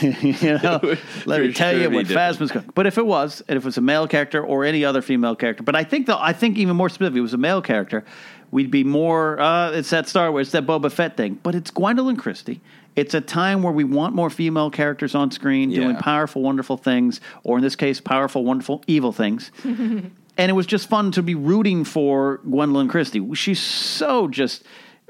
[0.22, 0.80] you know,
[1.26, 2.06] let me tell sure you what.
[2.06, 2.70] Phasma's going.
[2.74, 5.36] But if it was, and if it was a male character or any other female
[5.36, 7.62] character, but I think though, I think even more specifically, if it was a male
[7.62, 8.04] character,
[8.50, 9.40] we'd be more.
[9.40, 11.38] Uh, it's that Star Wars, it's that Boba Fett thing.
[11.42, 12.60] But it's Gwendoline Christie.
[12.96, 17.20] It's a time where we want more female characters on screen doing powerful, wonderful things,
[17.44, 19.52] or in this case, powerful, wonderful, evil things.
[19.64, 23.34] and it was just fun to be rooting for Gwendoline Christie.
[23.34, 24.64] She's so just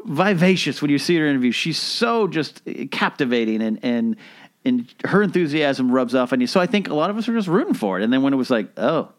[0.04, 1.52] vivacious when you see her interview.
[1.52, 4.16] She's so just captivating, and and
[4.64, 6.46] and her enthusiasm rubs off on you.
[6.46, 8.04] So I think a lot of us are just rooting for it.
[8.04, 9.10] And then when it was like, oh,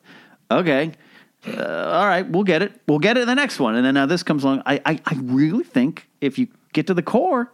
[0.50, 0.92] okay.
[1.48, 2.80] Uh, all right, we'll get it.
[2.88, 3.76] We'll get it in the next one.
[3.76, 4.62] And then now this comes along.
[4.66, 7.52] I, I, I really think if you get to the core,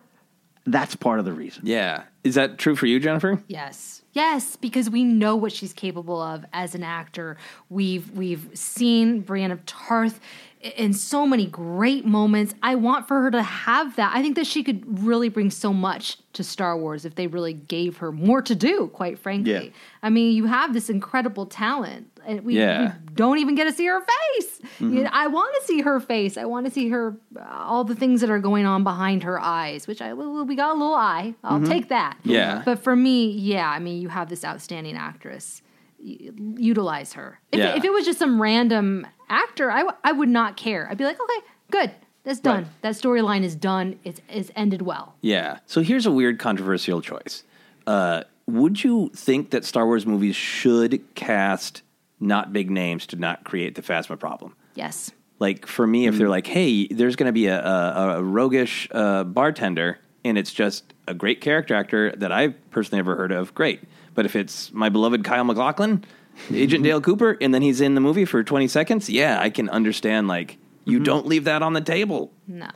[0.66, 1.64] that's part of the reason.
[1.66, 2.04] Yeah.
[2.26, 3.42] Is that true for you, Jennifer?
[3.48, 4.02] Yes.
[4.12, 7.38] Yes, because we know what she's capable of as an actor.
[7.70, 10.24] We've we've seen Brienne of Tarth i-
[10.62, 12.54] in so many great moments.
[12.64, 14.12] I want for her to have that.
[14.16, 17.54] I think that she could really bring so much to Star Wars if they really
[17.54, 19.52] gave her more to do, quite frankly.
[19.52, 19.70] Yeah.
[20.02, 22.08] I mean, you have this incredible talent.
[22.26, 22.96] And we, Yeah.
[23.08, 24.60] we don't even get to see her face.
[24.80, 26.38] You know, I want to see her face.
[26.38, 29.40] I want to see her, uh, all the things that are going on behind her
[29.40, 31.36] eyes, which I, well, we got a little eye.
[31.44, 32.18] I'll take that.
[32.24, 32.64] Yeah.
[32.66, 35.62] But for me, yeah, I mean, you have this outstanding actress.
[36.58, 37.40] Utilize her.
[37.52, 37.76] If, Yeah.
[37.76, 40.88] if it was just some random actor, I, w- I would not care.
[40.90, 41.92] I'd be like, okay, good.
[42.24, 42.64] That's done.
[42.64, 42.82] Right.
[42.82, 44.00] That storyline is done.
[44.04, 45.16] It's, it's ended well.
[45.22, 45.60] Yeah.
[45.66, 47.44] So here's a weird controversial choice.
[47.86, 51.84] Uh, would you think that Star Wars movies should cast
[52.20, 54.56] not big names to not create the Phasma problem?
[54.76, 55.12] Yes.
[55.40, 58.88] Like for me, if they're like, "Hey, there's going to be a, a, a roguish
[58.92, 63.54] uh, bartender," and it's just a great character actor that I've personally never heard of,
[63.54, 63.84] great.
[64.16, 66.04] But if it's my beloved Kyle MacLachlan,
[66.52, 69.70] Agent Dale Cooper, and then he's in the movie for 20 seconds, yeah, I can
[69.70, 70.28] understand.
[70.28, 72.32] Like, you don't leave that on the table.
[72.48, 72.70] No.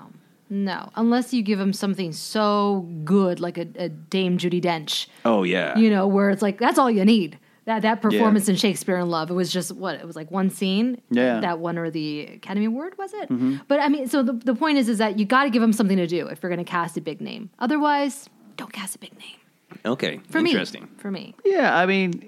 [0.50, 0.90] No.
[0.96, 5.78] Unless you give him something so good, like a, a Dame Judi Dench, Oh yeah,
[5.78, 7.40] you know, where it's like, that's all you need.
[7.66, 9.96] That, that performance in Shakespeare in Love, it was just what?
[9.96, 11.40] It was like one scene Yeah.
[11.42, 13.30] that won or the Academy Award, was it?
[13.30, 13.58] Mm-hmm.
[13.68, 15.72] But I mean, so the, the point is, is that you got to give him
[15.72, 17.50] something to do if you're going to cast a big name.
[17.60, 19.38] Otherwise, don't cast a big name.
[19.86, 20.84] okay, For interesting.
[20.84, 20.90] me.
[20.98, 21.36] For me.
[21.46, 22.28] Yeah, I mean,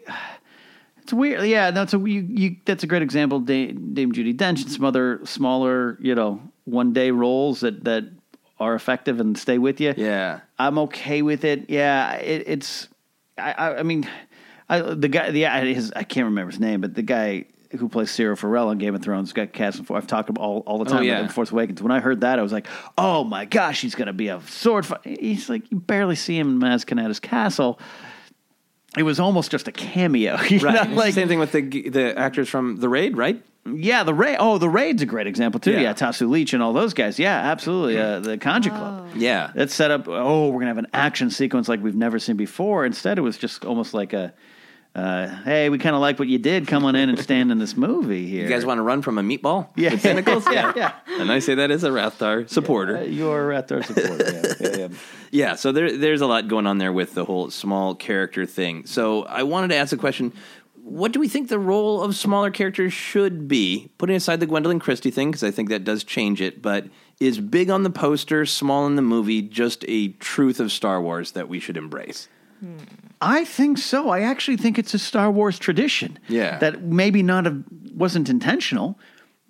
[1.03, 1.45] it's weird.
[1.45, 3.39] Yeah, that's a you, you that's a great example.
[3.39, 8.05] Dame, Dame Judi Dench and some other smaller, you know, one day roles that that
[8.59, 9.93] are effective and stay with you.
[9.97, 11.69] Yeah, I'm okay with it.
[11.69, 12.87] Yeah, it, it's.
[13.37, 14.07] I, I, I mean,
[14.69, 18.09] I, the guy, the his, I can't remember his name, but the guy who plays
[18.11, 19.87] Syrio Forel on Game of Thrones got cast in.
[19.89, 21.19] I've talked about all, all the Oh, time yeah.
[21.21, 21.81] in Force Awakens.
[21.81, 24.39] When I heard that, I was like, "Oh my gosh, he's going to be a
[24.41, 27.79] sword fight." He's like, you barely see him in Maz Kanata's castle.
[28.97, 30.61] It was almost just a cameo, right.
[30.61, 30.95] know?
[30.95, 33.41] Like, Same thing with the the actors from The Raid, right?
[33.65, 34.35] yeah, the raid.
[34.41, 35.71] Oh, the raid's a great example too.
[35.71, 35.79] Yeah.
[35.79, 37.17] Yeah, Tasu Leech and all those guys.
[37.17, 37.97] Yeah, absolutely.
[37.97, 39.11] Uh, the Kanjiklub.
[39.15, 40.07] Yeah, That's set up.
[40.09, 42.85] Oh, we're gonna have an action sequence like we've never seen before.
[42.85, 44.33] Instead, it was just almost like a,
[44.95, 46.67] uh, hey, we kind of like what you did.
[46.67, 48.43] Come on in and stand in this movie here.
[48.43, 49.67] you guys want to run from a meatball?
[49.75, 49.91] Yeah.
[49.93, 50.45] with tentacles.
[50.51, 50.93] Yeah, yeah.
[51.19, 52.97] and I say that as a rathtar supporter.
[52.97, 54.31] Uh, you're at their supporter.
[54.31, 54.87] yeah, yeah, yeah.
[55.31, 58.85] Yeah, so there, there's a lot going on there with the whole small character thing.
[58.85, 60.31] So I wanted to ask a question.
[60.83, 63.89] What do we think the role of smaller characters should be?
[63.97, 66.85] Putting aside the Gwendoline Christie thing, because I think that does change it, but
[67.21, 71.31] is big on the poster, small in the movie, just a truth of Star Wars
[71.31, 72.27] that we should embrace?
[73.23, 74.09] I think so.
[74.09, 76.19] I actually think it's a Star Wars tradition.
[76.27, 76.57] Yeah.
[76.57, 78.99] That maybe not a, wasn't intentional.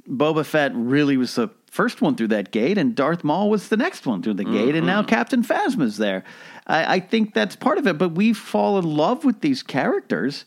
[0.07, 3.77] Boba Fett really was the first one through that gate, and Darth Maul was the
[3.77, 5.09] next one through the gate, and now mm-hmm.
[5.09, 6.23] Captain Phasma's there.
[6.67, 10.45] I, I think that's part of it, but we fall in love with these characters,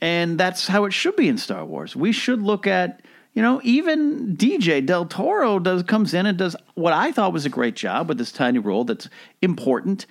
[0.00, 1.94] and that's how it should be in Star Wars.
[1.94, 6.56] We should look at, you know, even DJ Del Toro does comes in and does
[6.74, 9.08] what I thought was a great job with this tiny role that's
[9.40, 10.06] important.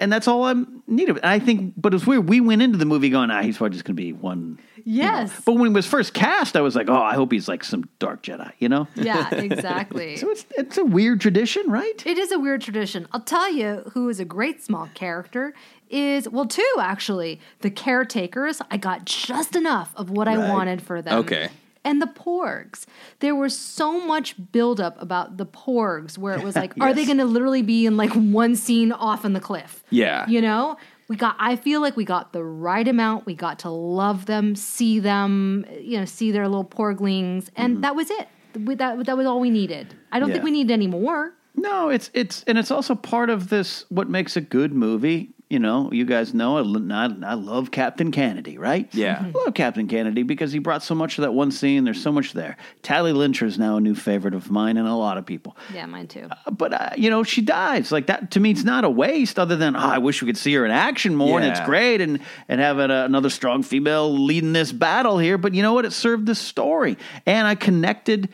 [0.00, 1.20] And that's all I'm needed.
[1.22, 2.28] I think, but it's weird.
[2.28, 4.58] We went into the movie going, ah, he's probably just going to be one.
[4.84, 5.40] Yes.
[5.46, 7.88] But when he was first cast, I was like, oh, I hope he's like some
[8.00, 8.88] dark Jedi, you know?
[8.94, 10.16] Yeah, exactly.
[10.24, 12.06] So it's it's a weird tradition, right?
[12.06, 13.06] It is a weird tradition.
[13.12, 15.54] I'll tell you who is a great small character
[15.90, 17.40] is well two actually.
[17.60, 21.18] The caretakers, I got just enough of what I wanted for them.
[21.20, 21.50] Okay.
[21.84, 22.86] And the porgs.
[23.20, 27.24] There was so much buildup about the porgs where it was like, are they gonna
[27.24, 29.84] literally be in like one scene off on the cliff?
[29.90, 30.26] Yeah.
[30.28, 30.76] You know?
[31.08, 33.26] We got I feel like we got the right amount.
[33.26, 37.80] We got to love them, see them, you know, see their little porglings, and mm-hmm.
[37.82, 38.28] that was it.
[38.58, 39.94] We- That, that was all we needed.
[40.12, 41.34] I don't think we need any more.
[41.56, 43.84] No, it's it's and it's also part of this.
[43.88, 45.33] What makes a good movie?
[45.54, 46.62] You know, you guys know I,
[46.92, 48.92] I, I love Captain Canady, right?
[48.92, 49.22] Yeah.
[49.24, 51.84] I love Captain Canady because he brought so much to that one scene.
[51.84, 52.56] There's so much there.
[52.82, 55.56] Tallie Lintra is now a new favorite of mine and a lot of people.
[55.72, 56.28] Yeah, mine too.
[56.50, 58.32] But uh, you know, she dies like that.
[58.32, 59.38] To me, it's not a waste.
[59.38, 62.00] Other than oh, I wish we could see her in action more, and it's great,
[62.00, 65.38] and and having a, another strong female leading this battle here.
[65.38, 65.84] But you know what?
[65.84, 68.28] It served the story, and I connected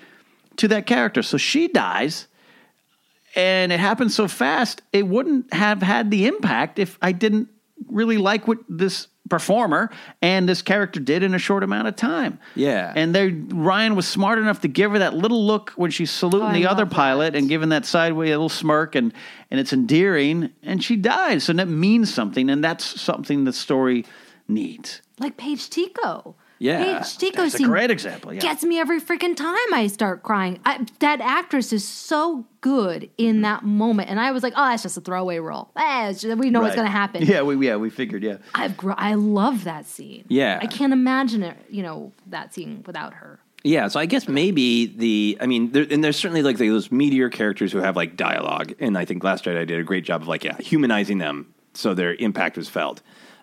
[0.56, 1.22] to that character.
[1.22, 2.28] So she dies,
[3.34, 4.82] and it happened so fast.
[4.92, 7.48] It wouldn't have had the impact if I didn't
[7.88, 9.88] really like what this performer
[10.20, 12.38] and this character did in a short amount of time.
[12.56, 12.92] Yeah.
[12.96, 16.48] And they Rian was smart enough to give her that little look when she's saluting
[16.48, 17.38] Oh, the other pilot that.
[17.38, 19.12] and giving that sideways little smirk and
[19.50, 21.44] and it's endearing and she dies.
[21.44, 24.04] So that means something and that's something the story
[24.48, 25.00] needs.
[25.20, 26.34] Like Paige Tico.
[26.60, 28.34] Yeah, Paige That's a great example.
[28.34, 28.40] Yeah.
[28.40, 30.60] gets me every freaking time I start crying.
[30.66, 34.82] I, that actress is so good in that moment, and I was like, "Oh, that's
[34.82, 35.70] just a throwaway role.
[35.74, 38.36] Eh, just- we know what's going to happen." Yeah, we yeah, we figured, yeah.
[38.54, 40.26] I've gr- I love that scene.
[40.28, 40.58] Yeah.
[40.60, 41.56] I can't imagine it.
[41.70, 43.40] You know that scene without her.
[43.64, 47.30] Yeah, so I guess maybe the I mean, there, and there's certainly like those meteor
[47.30, 50.28] characters who have like dialogue, and I think Last Jedi did a great job of
[50.28, 53.00] like yeah humanizing them so their impact was felt.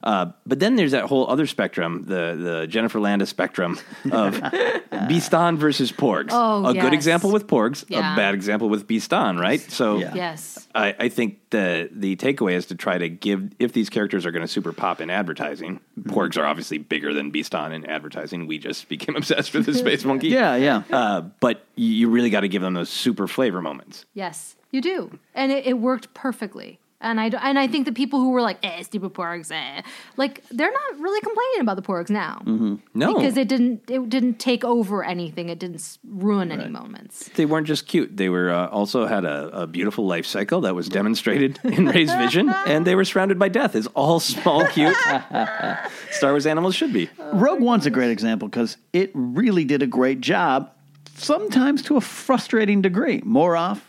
[0.08, 3.78] Uh, but then there's that whole other spectrum, the the Jennifer Landa's spectrum
[4.10, 4.36] of
[5.10, 6.30] Bistan versus Porgs.
[6.32, 6.82] Oh, a yes.
[6.84, 8.14] good example with Porgs, Yeah.
[8.14, 9.60] a bad example with Bistan, right?
[9.60, 10.14] So Yeah.
[10.16, 10.66] Yes.
[10.74, 14.32] I, I think the the takeaway is to try to give if these characters are
[14.32, 15.82] going to super pop in advertising.
[16.04, 18.48] Porgs are obviously bigger than Bistan in advertising.
[18.48, 20.30] We just became obsessed with the space monkey.
[20.30, 20.84] Yeah, yeah.
[20.90, 24.06] Uh, but you you really got to give them those super flavor moments.
[24.14, 26.80] Yes, you do, and it, it worked perfectly.
[27.00, 29.84] And I, d- and I think the people who were like, eh, stupid porgs, eh,
[30.18, 32.42] like they're not really complaining about the porgs now.
[32.44, 32.76] Mm-hmm.
[32.96, 35.50] No, Because it didn't it didn't take over anything.
[35.50, 37.30] It didn't s- ruin any moments.
[37.36, 38.18] they weren't just cute.
[38.18, 42.12] They were uh, also had a, a beautiful life cycle that was demonstrated in Rey's
[42.16, 44.96] vision, and they were surrounded by death, as all small, cute
[46.12, 47.10] Star Wars animals should be.
[47.34, 50.72] Rogue One's a great example because it really did a great job,
[51.16, 53.22] sometimes to a frustrating degree.
[53.22, 53.82] Moroff,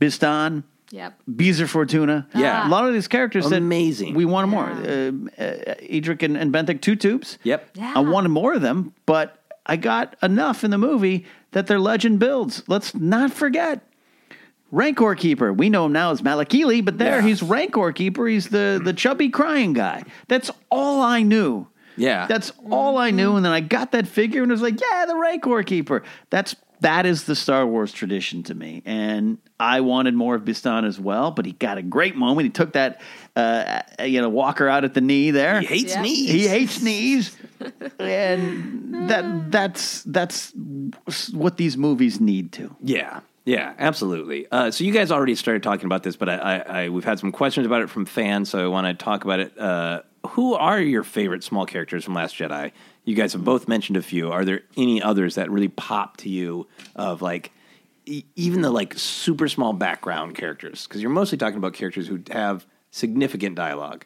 [0.00, 0.62] Bistan,
[0.96, 1.20] Yep.
[1.36, 2.26] Beezer Fortuna.
[2.34, 2.66] Yeah.
[2.66, 4.14] A lot of these characters that Amazing.
[4.14, 4.64] we wanted more.
[4.64, 7.38] Uh, uh, Edrio and, and Benthic, two tubes.
[7.42, 7.70] Yep.
[7.74, 7.92] Yeah.
[7.94, 12.18] I wanted more of them, but I got enough in the movie that their legend
[12.18, 12.62] builds.
[12.66, 13.82] Let's not forget.
[14.72, 15.52] Rancor Keeper.
[15.52, 17.26] We know him now as Malakili, but there Yeah.
[17.26, 18.26] he's Rancor Keeper.
[18.26, 20.02] He's the, the chubby crying guy.
[20.28, 21.68] That's all I knew.
[21.96, 22.26] Yeah.
[22.26, 23.36] That's all I knew.
[23.36, 26.02] And then I got that figure and it was like, yeah, the Rancor Keeper.
[26.30, 28.82] That's that is the Star Wars tradition to me.
[28.84, 32.44] And I wanted more of Bistan as well, but he got a great moment.
[32.46, 33.00] He took that
[33.34, 35.60] uh, you know, walker out at the knee there.
[35.60, 36.02] He hates Yeah.
[36.02, 36.30] knees.
[36.30, 37.36] He hates knees.
[37.98, 40.52] and that that's that's
[41.32, 42.74] what these movies need to.
[42.82, 44.46] Yeah, yeah, absolutely.
[44.50, 47.18] Uh, so you guys already started talking about this, but I, I, I we've had
[47.18, 49.58] some questions about it from fans, so I want to talk about it.
[49.58, 52.72] Uh, who are your favorite small characters from Last Jedi?
[53.06, 54.30] You guys have both mentioned a few.
[54.30, 56.66] Are there any others that really pop to you?
[56.94, 57.52] Of like
[58.04, 62.66] even the like super small background characters, because you're mostly talking about characters who have
[62.90, 64.04] significant dialogue.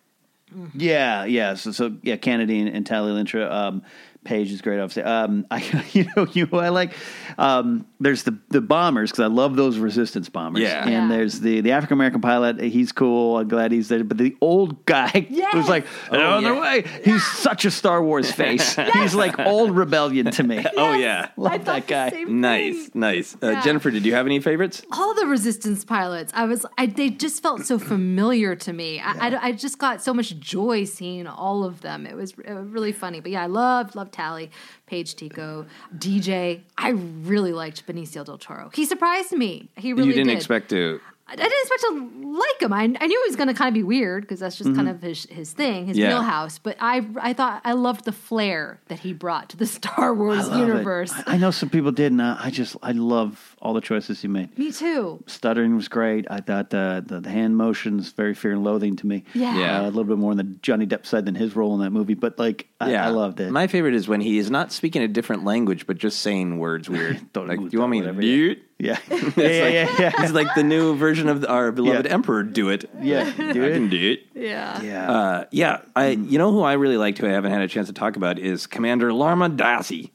[0.74, 1.54] Yeah, yeah.
[1.54, 3.50] So, so yeah, Canady and, and Tallie Lintra.
[3.50, 3.82] Um,
[4.24, 5.02] Paige is great, obviously.
[5.04, 6.92] Um, I, you know, you know, I like.
[7.38, 10.62] Um, there's the the bombers because I love those resistance bombers.
[10.62, 10.82] Yeah.
[10.82, 11.08] and Yeah.
[11.08, 12.60] there's the the African American pilot.
[12.60, 13.38] He's cool.
[13.38, 14.04] I'm glad he's there.
[14.04, 15.52] But the old guy Yes!
[15.52, 16.60] who's like, they're Oh, on their yeah.
[16.60, 16.84] way.
[17.04, 18.76] He's such a Star Wars face.
[18.92, 20.64] He's like old rebellion to me.
[20.76, 22.10] Oh yeah, Love I that guy.
[22.10, 22.40] same thing.
[22.40, 23.36] nice, nice.
[23.40, 24.82] Uh, Jennifer, did you have any favorites?
[24.92, 29.28] all the resistance pilots i was I, they just felt so familiar to me I,
[29.28, 32.66] I, I just got so much joy seeing all of them it was, it was
[32.68, 34.50] really funny but yeah i loved loved Tallie
[34.86, 36.60] Paige Tico, DJ.
[36.78, 38.70] I really liked Benicio del Toro.
[38.74, 39.68] He surprised me.
[39.76, 40.36] He really you didn't did.
[40.36, 41.00] expect to.
[41.32, 42.72] I didn't expect to like him.
[42.72, 44.88] I, I knew he was going to kind of be weird because that's just kind
[44.88, 46.02] of his his thing, his Mm-hmm.
[46.02, 46.08] Yeah.
[46.18, 46.58] wheelhouse.
[46.58, 50.48] But I I thought I loved the flair that he brought to the Star Wars
[50.48, 51.12] Love universe.
[51.28, 52.18] I, I know some people didn't.
[52.20, 54.56] Uh, I just I love all the choices he made.
[54.58, 55.22] Me too.
[55.26, 56.26] Stuttering was great.
[56.30, 59.24] I thought uh, the, the hand motions very fear and loathing to me.
[59.34, 59.58] Yeah.
[59.58, 59.78] Yeah.
[59.80, 61.90] Uh, a little bit more on the Johnny Depp side than his role in that
[61.90, 63.50] movie, but like I, Yeah, I loved it.
[63.50, 66.88] My favorite is when he is not speaking a different language, but just saying words
[66.88, 67.20] weird.
[67.34, 68.96] Don't- like, do you want me to whatever, do yeah.
[69.10, 69.36] it?
[69.36, 70.20] yeah, yeah, yeah, yeah, yeah.
[70.22, 72.12] He's like the new version of our beloved Yeah.
[72.12, 72.42] emperor.
[72.42, 72.88] Do it.
[73.02, 73.70] Yeah, do it.
[73.72, 74.20] I can do it.
[74.34, 74.80] Yeah.
[74.82, 76.08] Yeah, Uh, yeah, I.
[76.12, 78.38] You know who I really liked, who I haven't had a chance to talk about,
[78.38, 80.12] is Commander Larma D'Acy.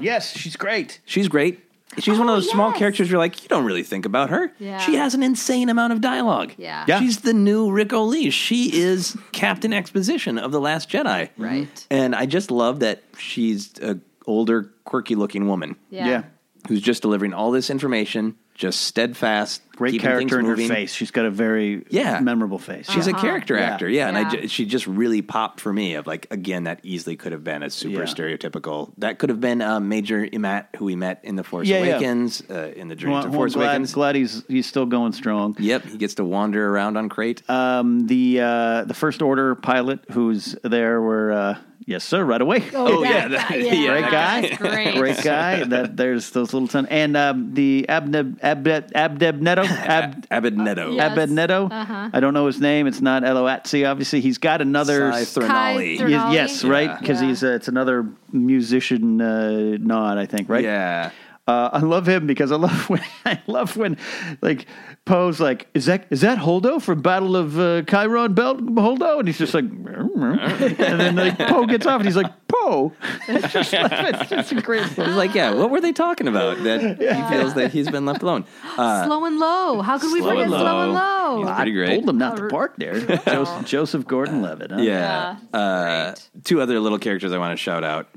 [0.00, 1.00] yes, she's great.
[1.04, 1.60] She's great.
[1.98, 4.30] She's one of Oh, those small oh, characters you're like, you don't really think about
[4.30, 4.52] her.
[4.58, 4.78] Yeah.
[4.78, 6.52] She has an insane amount of dialogue.
[6.56, 6.84] Yeah.
[6.88, 6.98] Yeah.
[7.00, 8.32] She's the new Ric Olié.
[8.32, 11.30] She is Captain Exposition of The Last Jedi.
[11.36, 11.86] Right.
[11.90, 16.06] And I just love that she's a older, quirky looking woman Yeah.
[16.06, 16.22] Yeah,
[16.68, 20.94] who's just delivering all this information, just steadfast, great character in her face.
[20.94, 22.20] She's got a very Yeah.
[22.20, 22.88] memorable face.
[22.88, 23.62] She's a character Yeah.
[23.62, 25.94] actor, yeah, and I ju- she just really popped for me.
[25.94, 28.06] Of like, again, that easily could have been a super Yeah.
[28.06, 28.92] stereotypical.
[28.98, 31.96] That could have been um, Major Ematt, who we met in the Force Yeah, yeah.
[31.96, 33.92] Awakens, uh, in the Journey Well, to well, Force glad, Awakens.
[33.92, 35.56] glad he's he's still going strong.
[35.58, 37.42] Yep, he gets to wander around on Crait.
[37.50, 42.62] Um, the uh, the first order pilot who's there were uh, yes sir right away.
[42.74, 43.72] Oh, that yeah, that- yeah.
[43.72, 44.94] yeah, Great guy, That's great.
[44.96, 45.64] great guy.
[45.64, 50.94] That there's those little ton and um, the Abneb Abdeb Abdeb Neto Ab, Abedneto.
[50.94, 51.14] Yeah.
[51.14, 51.18] Yes.
[51.18, 51.68] Abedneto.
[51.72, 52.10] Uh-huh.
[52.12, 52.86] I don't know his name.
[52.86, 53.88] It's not Ello Asty.
[53.90, 55.10] Obviously, he's got another.
[55.12, 55.46] Cy s- Threnali.
[55.48, 56.32] Kai Ye- Threnali?
[56.34, 56.98] yes, right.
[57.00, 57.28] Because Yeah.
[57.28, 60.18] he's uh, it's another musician uh, nod.
[60.18, 60.62] I think right.
[60.64, 61.10] Yeah.
[61.46, 63.98] Uh, I love him because I love when I love when
[64.40, 64.64] like
[65.04, 69.28] Poe's like is that is that Holdo from Battle of uh, Chyron Belt Holdo and
[69.28, 72.92] he's just like and then like Poe gets off and he's like Poe
[73.28, 76.62] it's just, like, it's just a great He's like, yeah, what were they talking about?
[76.62, 78.44] That he feels that he's been left alone.
[78.76, 79.80] Uh, slow and low.
[79.82, 81.40] How could we Slow forget and slow and Low.
[81.40, 81.46] low?
[81.46, 81.88] He's pretty great.
[81.90, 84.80] told him not to park there Joseph, Joseph Gordon Levitt huh?
[84.80, 85.36] Yeah.
[85.52, 86.14] Uh,
[86.44, 88.08] two other little characters I want to shout out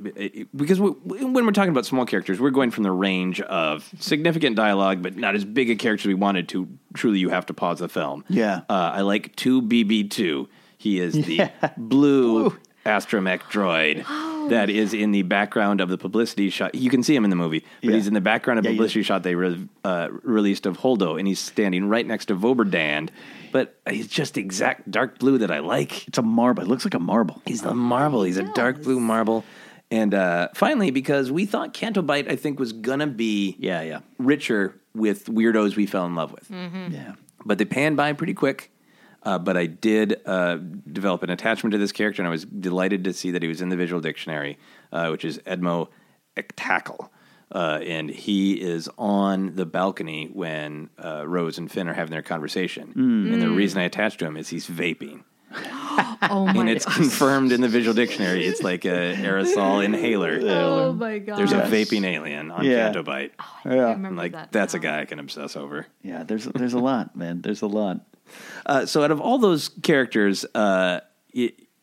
[0.55, 4.55] because we, when we're talking about small characters, we're going from the range of significant
[4.55, 6.67] dialogue, but not as big a character as we wanted to.
[6.93, 8.23] Truly, you have to pause the film.
[8.29, 8.61] Yeah.
[8.69, 10.47] Uh, I like 2BB2.
[10.79, 12.55] He is the blue
[12.87, 14.47] astromech droid Oh.
[14.49, 16.73] that is in the background of the publicity shot.
[16.73, 17.95] You can see him in the movie, but Yeah.
[17.95, 20.77] he's in the background of Yeah, the he publicity shot they re- uh, released of
[20.79, 23.11] Holdo, and he's standing right next to Vober Dand.
[23.51, 26.07] But he's just exact dark blue that I like.
[26.07, 28.23] it's a marble it looks like a marble He's the marble.
[28.23, 29.43] He's a dark blue marble.
[29.89, 33.99] And uh, finally, because we thought Canto Bight, I think, was gonna be yeah yeah
[34.17, 37.13] richer with weirdos we fell in love with, yeah
[37.45, 38.69] but they panned by pretty quick.
[39.27, 40.55] Uh, but I did uh,
[40.91, 43.61] develop an attachment to this character, and I was delighted to see that he was
[43.61, 44.57] in the visual dictionary,
[44.93, 45.89] uh, which is Edmo
[46.37, 47.09] Ektakel.
[47.51, 52.21] Uh, and he is on the balcony when uh, Rose and Finn are having their
[52.21, 52.93] conversation.
[52.95, 55.23] And the reason I attached to him is he's vaping.
[56.29, 56.95] Oh my and it's gosh.
[56.95, 58.45] confirmed in the visual dictionary.
[58.45, 60.39] It's like a aerosol inhaler.
[60.43, 61.37] Oh my god.
[61.37, 61.67] There's Yes.
[61.67, 62.85] a vaping alien on Yeah.
[62.85, 63.33] Canto Bight.
[63.65, 63.87] Yeah.
[63.87, 65.87] I'm like, that's a guy I can obsess over.
[66.03, 67.41] Yeah, there's there's a lot, man.
[67.41, 68.01] There's a lot.
[68.65, 70.99] Uh, so, out of all those characters, uh,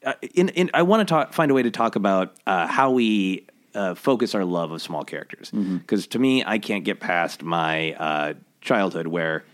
[0.05, 2.91] uh, in, in, I want to talk, find a way to talk about uh, how
[2.91, 5.51] we uh, focus our love of small characters.
[5.51, 9.45] Because to me, I can't get past my uh, childhood where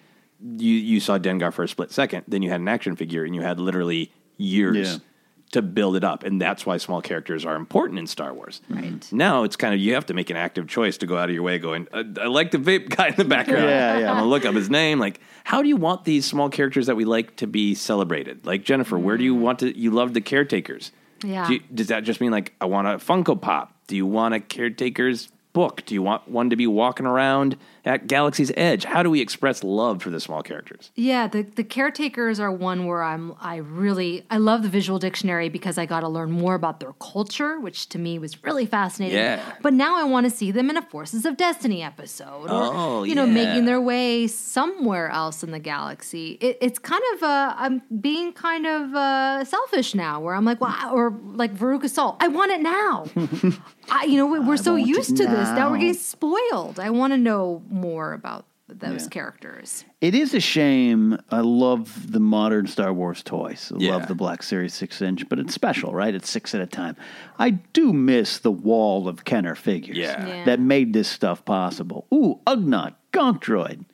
[0.56, 3.34] you you saw Dengar for a split second, then you had an action figure, and
[3.34, 4.98] you had literally years Yeah.
[5.52, 8.60] To build it up, and that's why small characters are important in Star Wars.
[8.68, 11.28] Right now, it's kind of you have to make an active choice to go out
[11.28, 13.64] of your way, going, I, I like the vape guy in the background.
[13.64, 14.10] Yeah, yeah.
[14.10, 15.00] I'm gonna look up his name.
[15.00, 18.46] Like, how do you want these small characters that we like to be celebrated?
[18.46, 19.40] Like Jennifer, where do you mm.
[19.40, 19.76] want to?
[19.76, 20.92] You love the caretakers.
[21.24, 21.46] Yeah.
[21.46, 23.74] Do you- does that just mean like I want a Funko Pop?
[23.88, 25.82] Do you want a caretaker's book?
[25.86, 28.84] Do you want one to be walking around at Galaxy's Edge?
[28.84, 30.90] How do we express love for the small characters?
[30.94, 35.48] Yeah, the the caretakers are one where I'm I really I love the visual dictionary
[35.48, 39.16] because I got to learn more about their culture, which to me was really fascinating.
[39.18, 39.40] Yeah.
[39.62, 43.02] But now I want to see them in a Forces of Destiny episode, or Oh,
[43.04, 43.32] you know, yeah.
[43.44, 46.38] making their way somewhere else in the galaxy.
[46.40, 50.60] It, it's kind of uh, I'm being kind of uh, selfish now, where I'm like,
[50.60, 53.06] wow, or like Veruca Salt, I want it now.
[53.90, 55.48] I, you know, we- we're so used to this.
[55.50, 56.78] Now we're getting spoiled.
[56.80, 59.84] I want to know more about those characters.
[60.00, 61.18] It is a shame.
[61.32, 63.72] I love the modern Star Wars toys.
[63.74, 63.92] I Yeah.
[63.96, 66.14] love the Black Series six inch, but it's special, right?
[66.14, 66.94] It's six at a time.
[67.38, 70.24] I do miss the wall of Kenner figures Yeah.
[70.24, 70.44] Yeah.
[70.44, 72.06] that made this stuff possible.
[72.14, 73.86] Ooh, Ugnaught, Gonk Droid,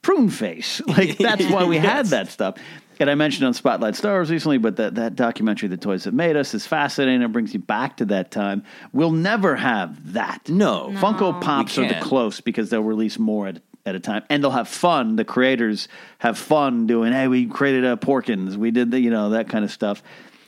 [0.00, 0.80] Prune Face.
[0.88, 2.54] Like that's why we had that stuff.
[3.00, 6.14] And I mentioned on Spotlight Star Wars recently, but that, that documentary, The Toys That
[6.14, 7.22] Made Us, is fascinating.
[7.22, 8.64] It brings you back to that time.
[8.92, 10.48] We'll never have that.
[10.48, 10.88] No.
[10.88, 11.00] No.
[11.00, 12.04] Funko Pops are the can't.
[12.04, 14.24] close because they'll release more at, at a time.
[14.28, 15.16] And they'll have fun.
[15.16, 15.86] The creators
[16.18, 18.56] have fun doing, hey, we created a Porkins.
[18.56, 20.02] We did the, you know, that kind of stuff.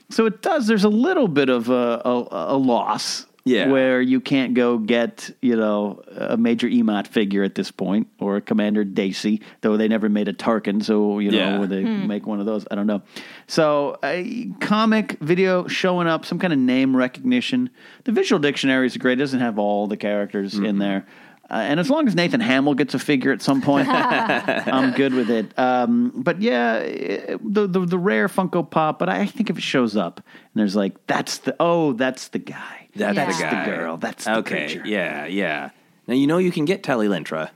[0.08, 3.26] So it does, there's a little bit of a, a, a loss.
[3.44, 3.68] Yeah.
[3.68, 8.36] Where you can't go get, you know, a major Ematt figure at this point or
[8.36, 10.84] a Commander D'Acy, though they never made a Tarkin.
[10.84, 11.58] So, you know, Yeah.
[11.58, 12.66] would they make one of those?
[12.70, 13.02] I don't know.
[13.46, 17.70] So, a comic video showing up, some kind of name recognition.
[18.04, 19.14] The visual dictionary is great.
[19.14, 21.06] It doesn't have all the characters in there.
[21.50, 25.12] Uh, and as long as Nathan Hamill gets a figure at some point, I'm good
[25.14, 25.58] with it.
[25.58, 29.00] Um, but yeah, eh, the, the the rare Funko Pop.
[29.00, 32.38] But I think if it shows up and there's like, that's the oh, that's the
[32.38, 32.79] guy.
[33.00, 33.66] That's, That's the the guy.
[33.66, 33.96] girl.
[33.96, 34.66] That's the okay.
[34.66, 34.82] creature.
[34.86, 35.70] Yeah, yeah.
[36.06, 37.50] Now you know you can get Tallie Lintra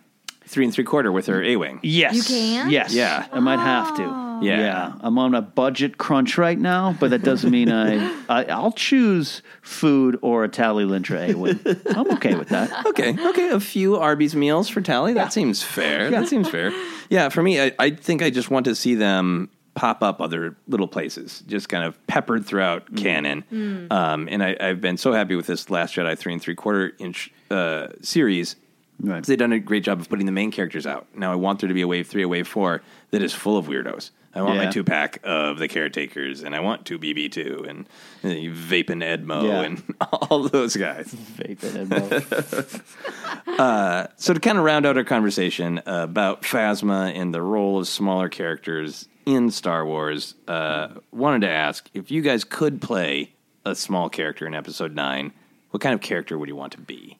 [0.47, 1.81] three and three quarter with her A wing.
[1.83, 2.15] Yes.
[2.15, 2.71] You can?
[2.71, 2.95] Yes.
[2.95, 3.27] Yeah.
[3.33, 4.25] I might have to.
[4.43, 4.59] Yeah.
[4.59, 8.73] yeah, I'm on a budget crunch right now, but that doesn't mean I, I I'll
[8.73, 11.61] choose food or a Tallie Lintra A-wing.
[11.95, 12.73] I'm okay with that.
[12.95, 15.15] Okay, okay, a few Arby's meals for Tallie.
[15.15, 16.11] That seems fair.
[16.11, 16.73] That seems fair.
[17.09, 20.57] Yeah, for me, I, I think I just want to see them pop up other
[20.69, 23.89] little places, just kind of peppered throughout canon.
[23.91, 26.93] Um, and I, I've been so happy with this Last Jedi three and three quarter
[26.99, 28.57] inch uh, series.
[29.01, 29.25] Right.
[29.25, 31.07] They've done a great job of putting the main characters out.
[31.17, 33.59] Now I want there to be a wave three, a wave four that is full
[33.59, 34.11] of weirdos.
[34.37, 37.87] I want my two pack of the caretakers, and I want two BB two, and
[38.25, 39.61] uh, Vapin Edmo, Yeah.
[39.63, 41.07] and all those guys.
[41.37, 41.89] Vaping and
[43.47, 44.11] both.
[44.21, 47.87] So to kind of round out our conversation uh, about Phasma and the role of
[47.89, 53.33] smaller characters in Star Wars, uh, wanted to ask if you guys could play
[53.65, 55.33] a small character in Episode Nine,
[55.71, 57.19] what kind of character would you want to be?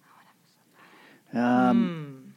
[1.33, 2.35] Um,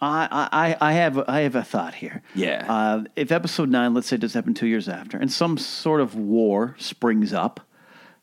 [0.00, 2.22] I, I, I have I have a thought here.
[2.34, 2.64] Yeah.
[2.68, 6.14] Uh, if episode nine, let's say, does happen two years after, and some sort of
[6.14, 7.60] war springs up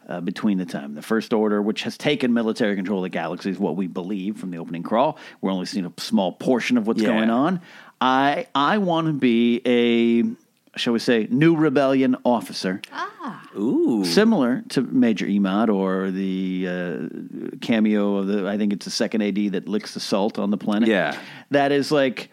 [0.07, 3.49] uh, between the time the First Order, which has taken military control of the galaxy,
[3.49, 5.17] is what we believe from the opening crawl.
[5.41, 7.09] We're only seeing a small portion of what's Yeah.
[7.09, 7.61] going on.
[8.01, 10.23] I I want to be a
[10.75, 12.81] shall we say new rebellion officer.
[12.91, 13.47] Ah.
[13.57, 18.91] Ooh, Similar to Major Ematt or the uh, cameo of the, I think it's the
[18.91, 20.89] second AD that licks the salt on the planet.
[20.89, 21.17] Yeah.
[21.51, 22.29] that is like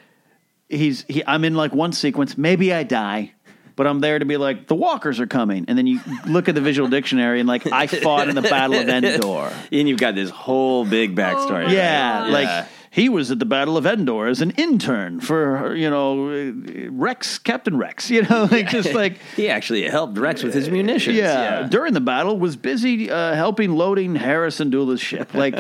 [0.68, 1.22] he's he.
[1.26, 2.36] I'm in like one sequence.
[2.36, 3.32] Maybe I die,
[3.76, 6.55] but I'm there to be like the walkers are coming, and then you look at
[6.55, 9.53] the visual dictionary and like I fought in the Battle of Endor.
[9.70, 11.64] and you've got this whole big backstory.
[11.66, 11.70] right?
[11.70, 12.66] Yeah, like Yeah.
[12.93, 16.53] He was at the Battle of Endor as an intern for you know
[16.90, 18.11] Rex, Captain Rex.
[18.12, 21.16] You know, like just like he actually helped Rex with his munitions.
[21.16, 25.30] yeah, during the battle was busy uh, helping loading Harrison Dula's ship.
[25.43, 25.55] Like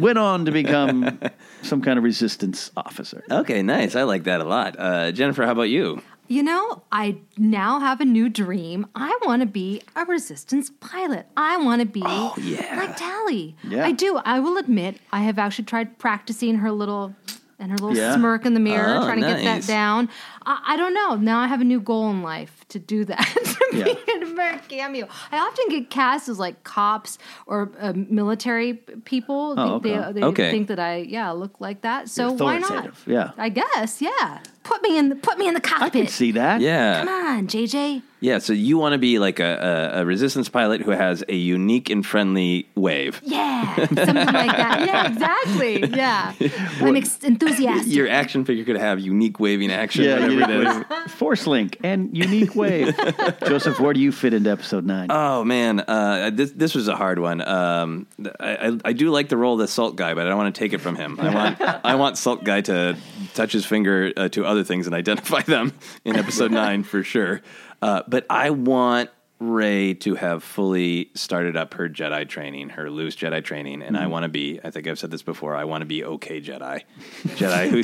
[0.00, 1.20] went on to become
[1.62, 3.22] some kind of resistance officer.
[3.30, 3.94] Okay, nice.
[3.94, 4.76] I like that a lot.
[4.78, 6.00] Uh, Jennifer, how about you?
[6.30, 8.86] You know, I now have a new dream.
[8.94, 11.26] I want to be a resistance pilot.
[11.36, 12.76] I want to be Oh, yeah.
[12.76, 13.56] like Tallie.
[13.64, 13.84] Yeah.
[13.84, 14.16] I do.
[14.24, 17.16] I will admit, I have actually tried practicing her little
[17.58, 18.14] and her little Yeah.
[18.14, 20.08] smirk in the mirror, Oh, trying to get that down.
[20.46, 21.16] I, I don't know.
[21.16, 23.18] Now I have a new goal in life to do that.
[23.44, 23.84] to Yeah.
[23.84, 25.06] be an American cameo.
[25.30, 28.74] I often get cast as like cops or uh, military
[29.04, 29.54] people.
[29.56, 30.12] Oh, They- okay.
[30.12, 30.50] They, they Okay.
[30.50, 32.08] think that I yeah look like that.
[32.08, 32.92] So why not?
[33.06, 33.30] yeah.
[33.38, 34.40] I guess yeah.
[34.62, 35.86] Put me in the put me in the cockpit.
[35.86, 36.60] I can see that.
[36.60, 37.04] Yeah.
[37.04, 38.02] Come on, JJ.
[38.22, 41.34] Yeah, so you want to be like a, a, a resistance pilot who has a
[41.34, 43.18] unique and friendly wave.
[43.24, 44.82] Yeah, something like that.
[44.86, 45.88] Yeah, exactly.
[45.88, 46.34] Yeah,
[46.82, 47.90] I'm ex- enthusiastic.
[47.90, 51.12] Your action figure could have unique waving action, Yeah, whatever unique it is.
[51.12, 52.96] Force link and unique wave.
[53.46, 55.08] Joseph, where do you fit into episode nine?
[55.10, 57.40] Oh man, uh, this this was a hard one.
[57.40, 58.06] Um,
[58.38, 60.54] I, I I do like the role of the Salt guy, but I don't want
[60.54, 61.18] to take it from him.
[61.20, 62.96] I want I want Salt guy to
[63.34, 65.72] touch his finger uh, to other things and identify them
[66.04, 67.42] in episode nine for sure.
[67.82, 69.10] Uh, but I want
[69.40, 74.06] Rey to have fully started up her Jedi training, her loose Jedi training, and I
[74.06, 74.60] want to be.
[74.62, 75.56] I think I've said this before.
[75.56, 76.82] I want to be okay Jedi,
[77.22, 77.82] Jedi who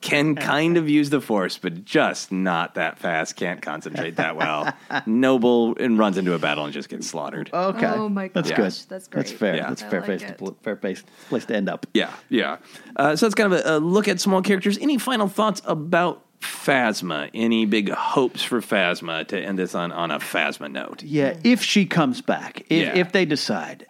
[0.00, 3.36] can kind of use the Force, but just not that fast.
[3.36, 4.72] Can't concentrate that well.
[5.06, 7.50] Noble and runs into a battle and just gets slaughtered.
[7.52, 7.86] Okay.
[7.86, 8.34] Oh my gosh.
[8.34, 8.88] That's good.
[8.88, 9.56] that's That's fair.
[9.56, 9.68] Yeah.
[9.68, 11.86] That's I fair like place to fair place place to end up.
[11.94, 12.58] Yeah, yeah.
[12.96, 14.78] Uh, so that's kind of a, a look at small characters.
[14.78, 17.30] Any final thoughts about Phasma?
[17.34, 21.02] Any big hopes for Phasma to end this on, on a Phasma note?
[21.02, 22.96] Yeah, if she comes back, if Yeah.
[22.96, 23.86] if they decide,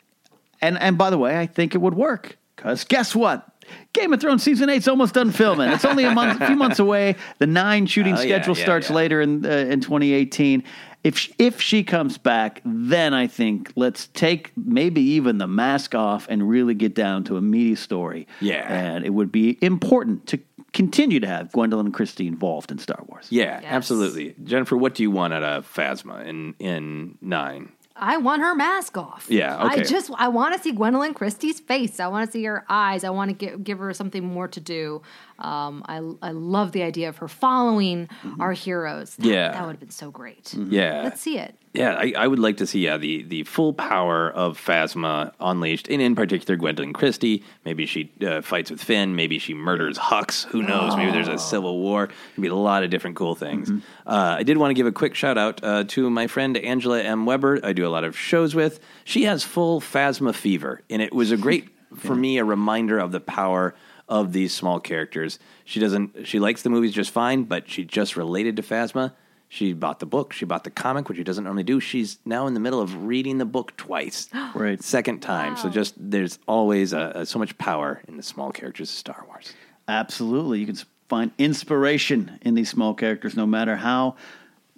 [0.60, 3.48] and and by the way, I think it would work because guess what?
[3.92, 5.68] Game of Thrones season eight's almost done filming.
[5.70, 7.16] It's only a month, a few months away.
[7.38, 8.96] The nine shooting Oh, schedule yeah, starts yeah.
[8.96, 10.62] later in uh, in 2018.
[11.04, 15.94] If sh- if she comes back, then I think let's take maybe even the mask
[15.94, 18.26] off and really get down to a meaty story.
[18.40, 18.66] Yeah.
[18.72, 20.38] and it would be important to
[20.72, 23.26] continue to have Gwendoline Christie involved in Star Wars.
[23.30, 24.34] Yeah, absolutely.
[24.44, 27.72] Jennifer, what do you want out of Phasma in, in nine?
[27.96, 29.26] I want her mask off.
[29.28, 29.80] Yeah, okay.
[29.80, 32.00] I just I want to see Gwendoline Christie's face.
[32.00, 33.04] I want to see her eyes.
[33.04, 35.02] I want to give give her something more to do.
[35.42, 38.08] Um, I I love the idea of her following
[38.40, 39.16] our heroes.
[39.16, 39.32] That, Mm-hmm.
[39.32, 39.52] Yeah.
[39.52, 40.54] that would have been so great.
[40.54, 41.02] Yeah.
[41.02, 41.54] Let's see it.
[41.74, 45.88] Yeah, I, I would like to see yeah the, the full power of Phasma unleashed,
[45.88, 47.44] and in particular Gwendoline Christie.
[47.64, 49.16] Maybe she uh, fights with Finn.
[49.16, 50.44] Maybe she murders Hux.
[50.48, 50.96] Who knows?
[50.98, 52.08] Maybe there's a civil war.
[52.34, 53.70] Could be a lot of different cool things.
[54.06, 57.00] Uh, I did want to give a quick shout out uh, to my friend Angela
[57.00, 57.24] M.
[57.24, 57.58] Weber.
[57.64, 58.78] I do a lot of shows with.
[59.04, 63.12] She has full Phasma fever, and it was a great for me a reminder of
[63.12, 63.74] the power
[64.12, 65.38] of these small characters.
[65.64, 66.26] She doesn't.
[66.26, 69.12] She likes the movies just fine, but she just related to Phasma.
[69.48, 70.32] She bought the book.
[70.32, 71.80] She bought the comic, which she doesn't normally do.
[71.80, 74.82] She's now in the middle of reading the book twice, Right.
[74.82, 75.56] second time.
[75.56, 79.24] So just there's always a, a- so much power in the small characters of Star
[79.28, 79.52] Wars.
[79.88, 80.60] Absolutely.
[80.60, 80.76] You can
[81.08, 84.16] find inspiration in these small characters, no matter how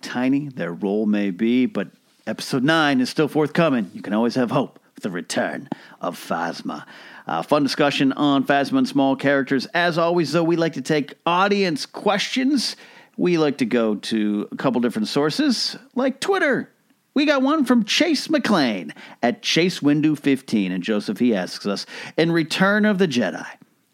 [0.00, 1.66] tiny their role may be.
[1.66, 1.88] But
[2.26, 3.90] episode nine is still forthcoming.
[3.94, 5.68] You can always have hope for the return
[6.00, 6.84] of Phasma.
[7.26, 9.66] Uh, fun discussion on Phasma and small characters.
[9.72, 12.76] As always, though, we like to take audience questions.
[13.16, 16.70] We like to go to a couple different sources, like Twitter.
[17.14, 20.72] We got one from Chase McLean at Chase Windu 15.
[20.72, 23.46] And Joseph, he asks us In Return of the Jedi,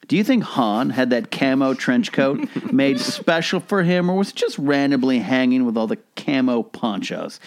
[0.08, 4.30] do you think Han had that camo trench coat made special for him, or was
[4.30, 7.38] it just randomly hanging with all the camo ponchos?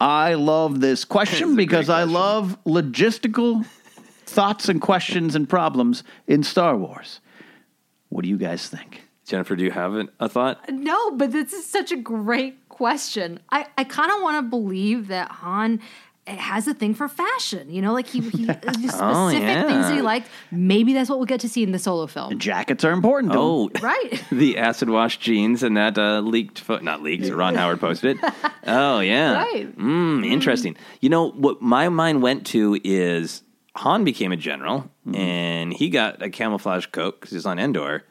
[0.00, 3.66] I love this question because I love logistical
[4.32, 7.20] thoughts and questions and problems in Star Wars.
[8.08, 9.02] What do you guys think?
[9.26, 10.68] Jennifer, do you have an- a thought?
[10.70, 13.38] No, but this is such a great question.
[13.50, 15.80] I, I kind of want to believe that Han
[16.26, 17.70] has a thing for fashion.
[17.70, 20.28] You know, like he, he specific Oh, things that he liked.
[20.50, 22.38] Maybe that's what we'll get to see in the solo film.
[22.38, 23.32] Jackets are important.
[23.32, 23.44] to him.
[23.44, 24.22] Oh, Right.
[24.32, 26.82] the acid wash jeans and that uh, leaked photo.
[26.84, 27.28] Not leaked.
[27.30, 28.32] Ron Howard posted it.
[28.66, 29.34] Oh yeah.
[29.34, 29.76] Right.
[29.78, 30.76] Mm, interesting.
[31.00, 33.42] You know what my mind went to is
[33.76, 38.04] Han became a general and he got a camouflage coat because he's on Endor.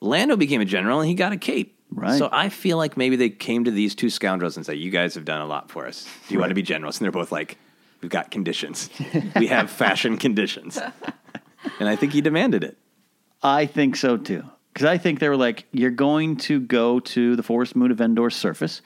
[0.00, 1.78] Lando became a general and he got a cape.
[1.90, 2.18] Right.
[2.18, 5.14] So I feel like maybe they came to these two scoundrels and said, "You guys
[5.14, 6.06] have done a lot for us.
[6.28, 7.56] Do you want to be generals?" And they're both like,
[8.02, 8.90] "We've got conditions.
[9.36, 10.78] we have fashion conditions."
[11.80, 12.76] And I think he demanded it.
[13.42, 14.44] I think so too.
[14.72, 18.00] Because I think they were like, you're going to go to the forest moon of
[18.00, 18.80] Endor's surface.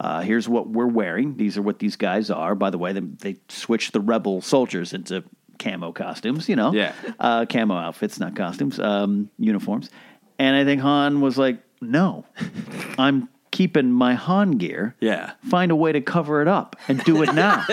[0.00, 1.36] Uh, here's what we're wearing.
[1.36, 2.54] These are what these guys are.
[2.54, 5.22] By the way, they, they switched the rebel soldiers into
[5.58, 6.72] camo costumes, you know?
[6.72, 6.92] Yeah.
[7.18, 9.90] Uh, camo outfits, not costumes, um, uniforms.
[10.38, 12.24] And I think Han was like, no,
[12.98, 14.94] I'm keeping my Han gear.
[15.00, 15.32] Yeah.
[15.48, 17.64] Find a way to cover it up and do it now.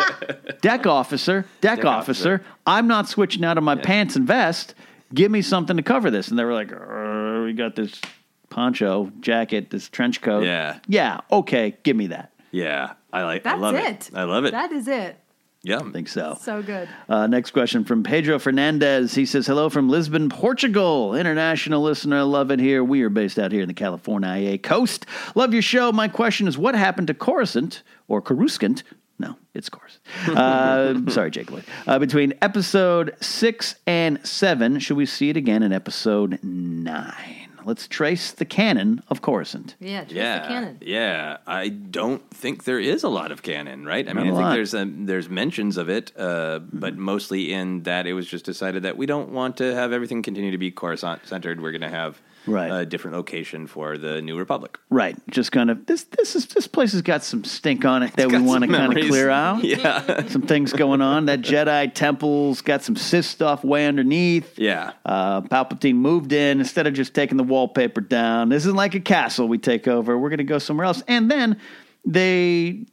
[0.60, 2.44] deck officer, deck, Deck officer, officer.
[2.66, 4.74] I'm not switching out of my pants and vest.
[5.14, 6.28] Give me something to cover this.
[6.28, 8.00] And they were like, "Uh, we got this
[8.48, 10.44] poncho, jacket, this trench coat.
[10.44, 10.78] Yeah.
[10.86, 12.32] Yeah, okay, give me that.
[12.50, 13.44] Yeah, I like.
[13.44, 14.10] That's I love it.
[14.12, 14.50] I love it.
[14.50, 15.18] That is it.
[15.62, 16.38] Yeah, I think so.
[16.40, 16.88] So good.
[17.08, 19.14] Uh, next question from Pedro Fernandez.
[19.14, 21.14] He says, Hello from Lisbon, Portugal.
[21.14, 22.24] International listener.
[22.24, 22.82] Love it here.
[22.82, 25.04] We are based out here in the California coast.
[25.34, 25.92] Love your show.
[25.92, 28.82] My question is what happened to Coruscant or Coruscant?
[29.18, 30.00] No, it's Coruscant.
[30.36, 31.64] Uh, sorry, Jake Lloyd.
[31.86, 37.39] Uh, between episode six and seven, should we see it again in episode nine?
[37.64, 39.76] Let's trace the canon of Coruscant.
[39.80, 40.78] Yeah, just yeah, the canon.
[40.80, 41.36] yeah.
[41.46, 44.08] I don't think there is a lot of canon, right?
[44.08, 44.52] I Not mean, a I think lot.
[44.54, 48.82] there's um, there's mentions of it, uh, but mostly in that it was just decided
[48.84, 51.60] that we don't want to have everything continue to be Coruscant centered.
[51.60, 52.70] We're going to have Right.
[52.70, 54.78] a different location for the New Republic.
[54.88, 56.04] Right, just kind of this.
[56.04, 58.96] This is this place has got some stink on it that we want to kind
[58.96, 59.62] of clear out.
[59.64, 60.26] Yeah.
[60.28, 61.26] some things going on.
[61.26, 64.58] That Jedi temple's got some Sith stuff way underneath.
[64.58, 64.92] Yeah.
[65.04, 68.48] Uh, Palpatine moved in instead of just taking the wallpaper down.
[68.48, 70.18] This isn't like a castle we take over.
[70.18, 71.02] We're going to go somewhere else.
[71.08, 71.60] And then
[72.04, 72.86] they,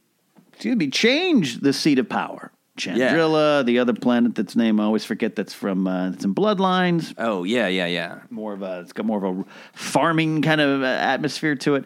[0.52, 2.52] excuse me, change the seat of power.
[2.78, 7.14] Chandrila, the other planet that's name I always forget that's from uh, it's in Bloodlines.
[7.18, 8.20] Oh yeah, yeah, yeah.
[8.30, 11.84] More of a it's got more of a farming kind of uh, atmosphere to it.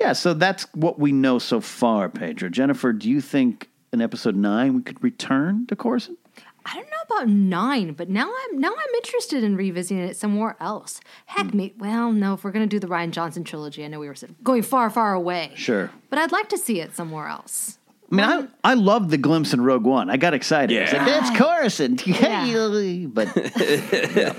[0.00, 2.48] Yeah, so that's what we know so far, Pedro.
[2.48, 6.18] Jennifer, do you think in episode nine we could return to Coruscant?
[6.64, 10.56] I don't know about nine, but now I'm now I'm interested in revisiting it somewhere
[10.60, 11.00] else.
[11.26, 11.56] Heck, Hmm.
[11.56, 11.74] me.
[11.76, 14.14] Well, no, if we're gonna do the Rian Johnson trilogy, I know we were
[14.44, 15.50] going far, far away.
[15.56, 15.90] Sure.
[16.08, 17.78] But I'd like to see it somewhere else.
[18.12, 18.24] I mean,
[18.64, 20.10] I, I love the glimpse in Rogue One.
[20.10, 20.76] I got excited.
[20.76, 21.20] I was like, Yeah.
[21.20, 22.06] that's Coruscant.
[22.06, 23.06] Yeah.
[23.08, 23.28] but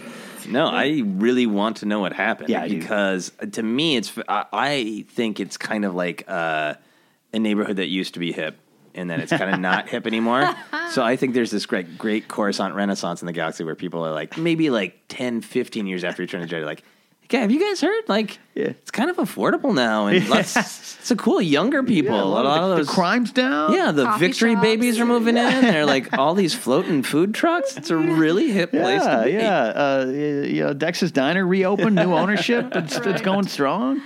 [0.48, 2.50] No, I really want to know what happened.
[2.50, 6.76] Yeah, because to me, it's I, I think it's kind of like uh,
[7.34, 8.58] a neighborhood that used to be hip,
[8.94, 10.54] and then it's kind of not hip anymore.
[10.92, 14.12] So I think there's this great, great Coruscant renaissance in the galaxy where people are
[14.14, 16.84] like, maybe like 10, 15 years after Return of the Jedi, like,
[17.26, 18.04] okay, have you guys heard?
[18.08, 22.16] Like, it's kind of affordable now, and lots, it's a cool younger people.
[22.16, 23.74] Yeah, a lot, of the, those the crime's down.
[23.74, 24.62] Yeah, the Coffee victory shops.
[24.62, 25.62] babies are moving in.
[25.62, 27.76] They're like all these floating food trucks.
[27.78, 29.32] It's a really hip place Yeah, to be.
[29.32, 29.64] yeah.
[29.64, 32.72] Uh, you know, Dex's Diner reopened, new ownership.
[32.76, 34.02] It's, it's going strong.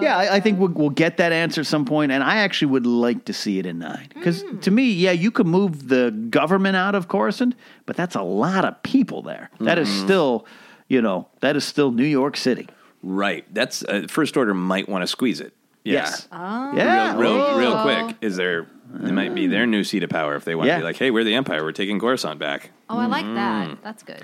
[0.00, 2.68] yeah, I, I think we'll, we'll get that answer at some point, and I actually
[2.68, 6.10] would like to see it in nine because to me, yeah, you could move the
[6.30, 7.54] government out of Coruscant,
[7.86, 9.50] but that's a lot of people there.
[9.60, 10.46] That is still,
[10.88, 12.68] you know, that is still New York City.
[13.02, 13.44] Right.
[13.52, 15.52] That's uh, First Order might want to squeeze it.
[15.84, 15.92] Yeah.
[15.94, 16.28] Yes.
[16.32, 17.18] Yeah.
[17.18, 17.82] Real, real, real Oh.
[17.82, 18.16] quick.
[18.22, 18.66] Is there?
[19.02, 20.76] It might be their new seat of power if they want Yeah.
[20.76, 21.62] to be like, "Hey, we're the Empire.
[21.64, 23.34] We're taking Coruscant back." Oh, I like Mm.
[23.34, 23.78] that.
[23.82, 24.22] That's good.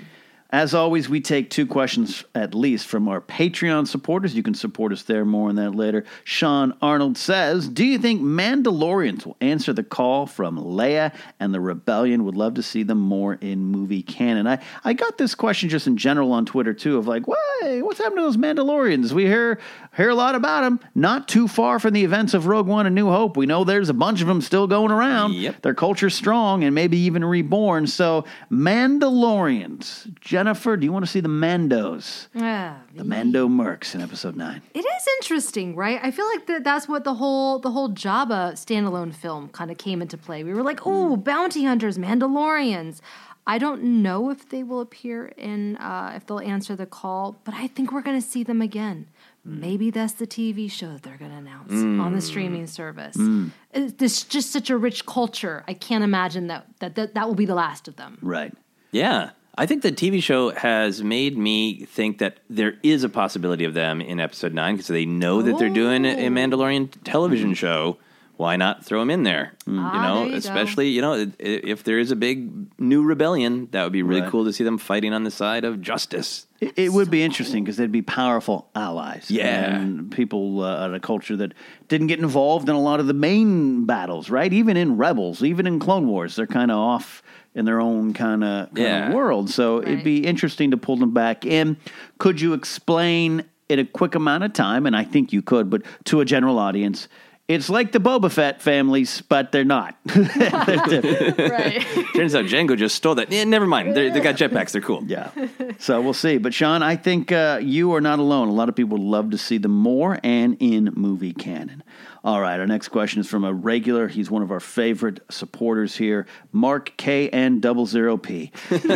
[0.53, 4.35] As always, we take two questions at least from our Patreon supporters.
[4.35, 5.23] You can support us there.
[5.23, 6.03] More on that later.
[6.25, 11.61] Sean Arnold says, "Do you think Mandalorians will answer the call from Leia and the
[11.61, 12.25] Rebellion?
[12.25, 15.87] Would love to see them more in movie canon." I I got this question just
[15.87, 17.39] in general on Twitter too, of like, "What?
[17.61, 19.13] What's happened to those Mandalorians?
[19.13, 19.57] We hear
[19.95, 20.79] hear a lot about them.
[20.95, 23.37] Not too far from the events of Rogue One and New Hope.
[23.37, 25.33] We know there's a bunch of them still going around.
[25.33, 25.61] Yep.
[25.61, 27.87] Their culture's strong and maybe even reborn.
[27.87, 30.19] So, Mandalorians.
[30.19, 32.27] Jennifer, do you want to see the Mandos?
[32.33, 32.79] Yeah.
[32.95, 34.61] The Mando Mercs in episode nine.
[34.73, 35.99] It is interesting, right?
[36.01, 39.77] I feel like that that's what the whole the whole Jabba standalone film kind of
[39.77, 40.43] came into play.
[40.43, 43.01] We were like, oh, bounty hunters, Mandalorians.
[43.47, 47.53] I don't know if they will appear in uh, if they'll answer the call, but
[47.53, 49.07] I think we're going to see them again.
[49.43, 52.21] Maybe that's the TV show that they're going to announce on the mm.
[52.21, 53.17] streaming service.
[53.17, 53.49] Mm.
[53.71, 55.63] It's this just such a rich culture.
[55.67, 58.19] I can't imagine that that that, that will be the last of them.
[58.21, 58.53] Right.
[58.91, 59.31] Yeah.
[59.57, 63.73] I think the TV show has made me think that there is a possibility of
[63.73, 66.29] them in episode nine because they know that they're doing a oh.
[66.29, 67.57] Mandalorian television mm.
[67.57, 67.97] show.
[68.41, 69.53] Why not throw them in there?
[69.67, 70.37] Ah, you know, there you go.
[70.37, 72.37] especially you know i- if there is a big
[72.79, 74.29] new rebellion, that would be really Right.
[74.31, 76.47] cool to see them fighting on the side of justice.
[76.59, 79.29] It, it would be interesting because they'd be powerful allies.
[79.29, 79.75] Yeah.
[79.75, 81.53] And people uh, in a culture that
[81.87, 84.51] didn't get involved in a lot of the main battles, right?
[84.51, 87.21] Even in Rebels, even in Clone Wars, they're kind of off
[87.53, 89.13] in their own kind of Yeah.
[89.13, 89.51] world.
[89.51, 91.77] So it'd be interesting to pull them back in.
[92.17, 95.81] Could you explain in a quick amount of time, and I think you could, but
[96.05, 97.07] to a general audience,
[97.47, 99.95] it's like the Boba Fett families, but they're not.
[100.15, 101.85] right.
[102.15, 103.31] Turns out Jango just stole that.
[103.31, 103.95] Eh, never mind.
[103.95, 104.71] They're, they got jetpacks.
[104.71, 105.03] They're cool.
[105.05, 105.31] Yeah.
[105.77, 106.37] So we'll see.
[106.37, 108.47] But Sean, I think uh, you are not alone.
[108.47, 111.83] A lot of people would love to see them more and in movie canon.
[112.23, 112.59] All right.
[112.59, 114.07] Our next question is from a regular.
[114.07, 118.51] He's one of our favorite supporters here, Mark K N double zero P.
[118.69, 118.83] He is.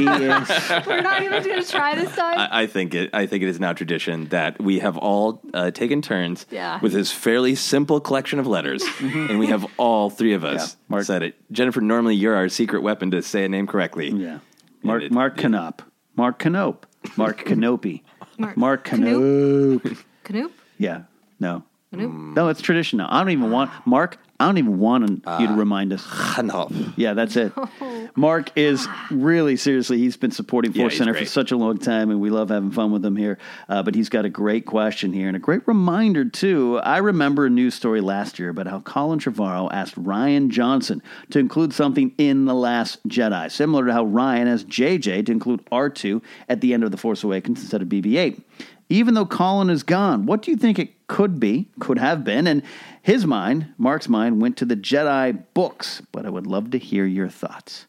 [0.86, 2.38] we're not even going to try this time.
[2.38, 3.10] I, I think it.
[3.14, 6.80] I think it is now tradition that we have all uh, taken turns Yeah.
[6.82, 10.80] with this fairly simple collection of letters, and we have all three of us Yeah,
[10.90, 11.36] Mark- said it.
[11.52, 14.12] Jennifer, normally you're our secret weapon to say a name correctly.
[14.12, 14.40] Yeah.
[14.84, 15.80] Mark it- Mark Canop.
[16.16, 16.84] Mark Canope.
[17.18, 18.02] Mark Canope.
[18.38, 19.98] Mark Mark Canope.
[20.24, 20.52] Canoop?
[20.78, 21.04] Yeah.
[21.40, 21.64] No.
[21.96, 23.08] No, it's tradition now.
[23.10, 24.18] I don't even want Mark.
[24.38, 26.06] I don't even want you to remind us.
[26.44, 26.70] no.
[26.98, 27.54] Yeah, that's it.
[28.18, 29.98] Mark is really seriously.
[29.98, 31.30] He's been supporting Force he's Center for great.
[31.30, 33.38] such a long time, and we love having fun with him here.
[33.70, 36.80] Uh, but he's got a great question here and a great reminder too.
[36.80, 41.40] I remember a news story last year about how Colin Trevorrow asked Rian Johnson to
[41.40, 45.90] include something in the Last Jedi, similar to how Rian asked JJ to include R
[45.90, 48.42] two at the end of the Force Awakens instead of BB-8.
[48.90, 52.46] Even though Colin is gone, what do you think it could be, could have been?
[52.46, 52.62] And
[53.02, 56.02] his mind, Mark's mind, went to the Jedi books.
[56.12, 57.88] But I would love to hear your thoughts.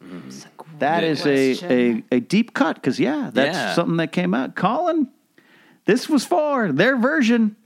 [0.79, 3.75] That Good is a, a, a deep cut because, yeah, that's Yeah.
[3.75, 4.55] something that came out.
[4.57, 5.09] Colin,
[5.85, 7.57] this was for their version,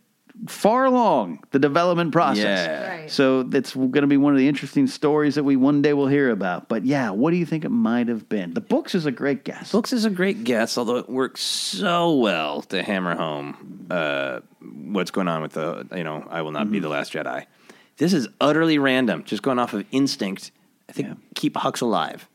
[0.46, 2.66] far along the development process.
[2.66, 2.88] Yeah.
[2.88, 3.10] Right.
[3.10, 6.06] So it's going to be one of the interesting stories that we one day will
[6.06, 6.68] hear about.
[6.68, 8.54] But yeah, what do you think it might have been?
[8.54, 9.72] The books is a great guess.
[9.72, 15.10] Books is a great guess, although it works so well to hammer home uh, what's
[15.10, 17.46] going on with the, you know, I will not be the last Jedi.
[17.98, 20.52] This is utterly random, just going off of instinct.
[20.88, 21.14] I think Yeah.
[21.34, 22.26] keep Hux alive.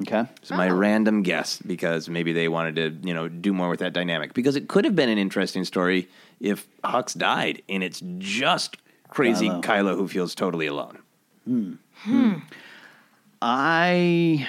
[0.00, 0.24] Okay.
[0.40, 3.92] It's my random guess because maybe they wanted to, you know, do more with that
[3.92, 4.32] dynamic.
[4.32, 6.08] Because it could have been an interesting story
[6.40, 8.76] if Hux died, and it's just
[9.08, 9.62] crazy Kylo.
[9.62, 10.98] Kylo, who feels totally alone.
[11.44, 11.72] Hmm.
[12.02, 12.32] Hmm.
[12.32, 12.38] Hmm.
[13.40, 14.46] I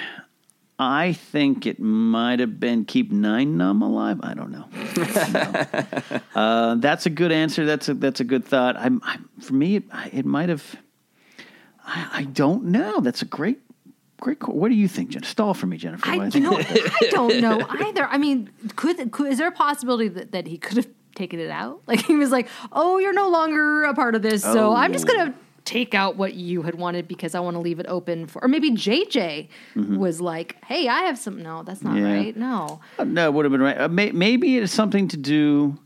[0.78, 4.18] I think it might have been keep Nien Nunb alive.
[4.22, 4.66] I don't know.
[5.30, 6.20] No.
[6.34, 7.64] uh, that's a good answer.
[7.66, 8.76] That's a that's a good thought.
[8.76, 9.76] I'm, I'm for me.
[9.76, 10.76] It, it might have.
[11.84, 13.00] I, I don't know.
[13.00, 13.60] That's a great
[14.20, 14.46] great.
[14.46, 15.22] What do you think, Jen?
[15.22, 16.08] Stall for me, Jennifer.
[16.08, 18.06] I, you know, I don't know either.
[18.06, 20.88] I mean, could, could is there a possibility that, that he could have
[21.20, 21.82] taken it out?
[21.86, 25.06] Like he was like, "Oh, you're no longer a part of this, so I'm just
[25.06, 28.42] gonna take out what you had wanted because I want to leave it open for."
[28.44, 32.06] Or maybe JJ was like, "Hey, I have some." No, that's not Mm-hmm.
[32.06, 32.16] Yeah.
[32.16, 32.36] right.
[32.36, 33.80] No, No, it would have been right.
[33.80, 35.78] Uh, may, maybe it's something to do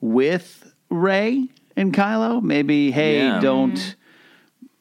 [0.00, 2.42] with Rey and Kylo.
[2.42, 3.40] Maybe, hey, Yeah.
[3.40, 3.96] don't,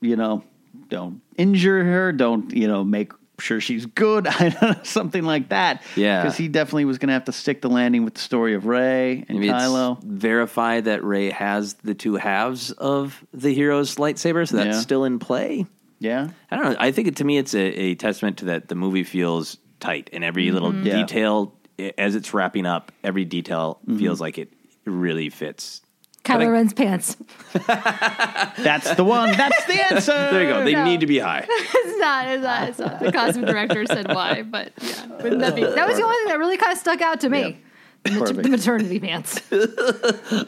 [0.02, 0.44] you know,
[0.90, 2.12] don't injure her.
[2.12, 4.28] Don't, you know, make sure she's good.
[4.28, 5.84] I don't know, something like that.
[5.96, 6.22] Yeah.
[6.22, 8.66] Because he definitely was going to have to stick the landing with the story of
[8.66, 10.02] Rey and Maybe Kylo.
[10.04, 14.82] verify that Rey has the two halves of the hero's lightsaber, so that's Yeah.
[14.82, 15.66] still in play.
[16.00, 16.30] Yeah.
[16.52, 16.76] I don't know.
[16.80, 20.10] I think it, to me, it's a, a testament to that the movie feels tight,
[20.14, 20.86] and every little mm-hmm.
[20.86, 20.98] Yeah.
[20.98, 21.54] detail
[21.98, 24.00] as it's wrapping up, every detail mm-hmm.
[24.00, 24.52] feels like it
[24.86, 25.82] really fits.
[26.26, 27.16] Kylo Ren's pants.
[27.54, 29.32] That's the one.
[29.38, 30.12] That's the answer.
[30.12, 30.64] There you go.
[30.66, 30.84] They No.
[30.84, 31.46] need to be high.
[31.50, 32.28] it's not.
[32.28, 32.70] It's not.
[32.70, 33.00] It's not.
[33.00, 36.28] The costume director said why, but yeah, wouldn't that, be, that was the only thing
[36.28, 37.60] that really kind of stuck out to me.
[38.06, 38.44] The, Perfect.
[38.44, 39.42] the maternity pants.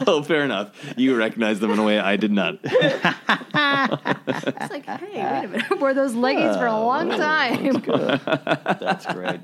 [0.08, 0.76] oh, fair enough.
[0.95, 2.60] You recognize them in a way I did not.
[2.64, 2.72] It's
[4.72, 5.66] like, hey, wait a minute.
[5.80, 7.82] Wore those leggings for a oh, long time.
[8.80, 9.39] That's great.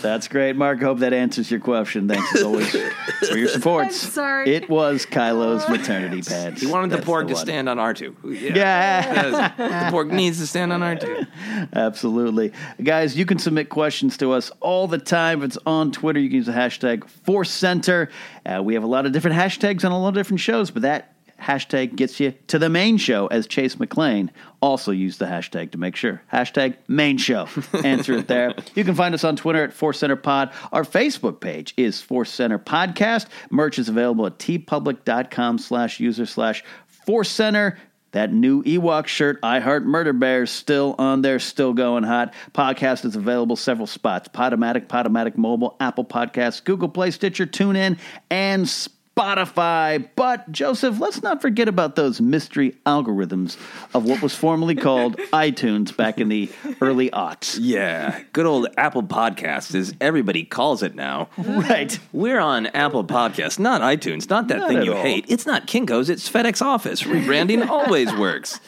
[0.00, 0.80] That's great, Mark.
[0.80, 2.08] Hope that answers your question.
[2.08, 3.86] Thanks as always for your support.
[3.86, 4.54] I'm sorry.
[4.54, 6.62] It was Kylo's oh, maternity pants.
[6.62, 7.42] He wanted the That's pork to one.
[7.42, 8.14] stand on R2.
[8.24, 8.56] Yeah.
[8.56, 9.90] Yeah.
[9.90, 11.26] the porg needs to stand on R2.
[11.72, 12.52] Absolutely.
[12.82, 15.42] Guys, you can submit questions to us all the time.
[15.42, 17.04] If it's on Twitter, you can use the hashtag
[17.34, 18.10] Force Center.
[18.46, 20.82] Uh, we have a lot of different hashtags on a lot of different shows, but
[20.82, 24.30] that hashtag gets you to the main show as Chase McLean
[24.62, 26.22] also used the hashtag to make sure.
[26.32, 27.48] Hashtag main show.
[27.84, 28.54] Answer it there.
[28.76, 30.52] You can find us on Twitter at Force Center Pod.
[30.70, 33.26] Our Facebook page is Force Center Podcast.
[33.50, 37.76] Merch is available at teepublic.com slash user slash Force Center.
[38.14, 42.32] That new Ewok shirt, I Heart Murder Bears, still on there, still going hot.
[42.52, 47.98] Podcast is available several spots Podomatic, Podomatic Mobile, Apple Podcasts, Google Play, Stitcher, TuneIn,
[48.30, 48.93] and Spotify.
[49.14, 53.56] But, Joseph, let's not forget about those mystery algorithms
[53.94, 56.50] of what was formerly called iTunes back in the
[56.80, 57.56] early aughts.
[57.60, 58.22] Yeah.
[58.32, 61.28] Good old Apple Podcasts, as everybody calls it now.
[61.38, 61.98] Right.
[62.12, 65.02] We're on Apple Podcasts, not iTunes, not that Not thing you all.
[65.02, 65.26] hate.
[65.28, 67.02] It's not Kinko's, it's FedEx Office.
[67.02, 68.60] Rebranding always works.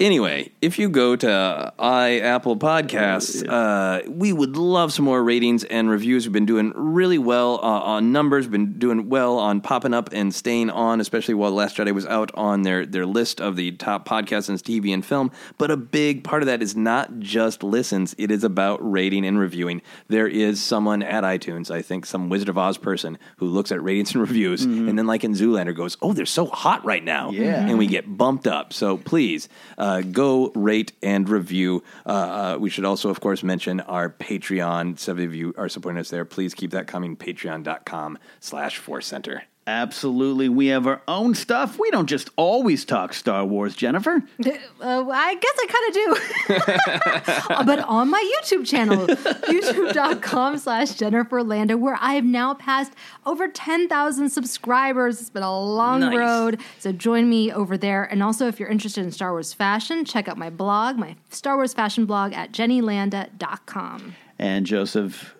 [0.00, 5.64] Anyway, if you go to i Apple Podcasts, uh, we would love some more ratings
[5.64, 6.26] and reviews.
[6.26, 10.34] We've been doing really well uh, on numbers, been doing well on popping up and
[10.34, 14.08] staying on, especially while Last Jedi was out on their, their list of the top
[14.08, 15.30] podcasts in TV and film.
[15.58, 19.38] But a big part of that is not just listens, it is about rating and
[19.38, 19.82] reviewing.
[20.08, 23.82] There is someone at iTunes, I think some Wizard of Oz person, who looks at
[23.82, 27.30] ratings and reviews and then, like in Zoolander, goes, Oh, they're so hot right now.
[27.30, 27.66] Yeah.
[27.66, 28.72] And we get bumped up.
[28.72, 31.82] So please uh, go rate and review.
[32.06, 34.98] Uh, uh, we should also, of course, mention our Patreon.
[34.98, 36.24] Some of you are supporting us there.
[36.24, 37.16] Please keep that coming.
[37.16, 39.44] Patreon.com slash Force Center.
[39.66, 40.50] Absolutely.
[40.50, 41.78] We have our own stuff.
[41.78, 44.22] We don't just always talk Star Wars, Jennifer.
[44.84, 47.64] Uh, I guess I kind of do.
[47.64, 52.92] but on my YouTube channel, youtube.com slash Jennifer Landa, where I have now passed
[53.24, 55.20] over 10,000 subscribers.
[55.22, 56.14] It's been a long Nice.
[56.16, 56.60] road.
[56.78, 58.04] So join me over there.
[58.04, 61.56] And also, if you're interested in Star Wars fashion, check out my blog, my Star
[61.56, 64.16] Wars fashion blog at jennylanda.com.
[64.38, 65.33] And Joseph,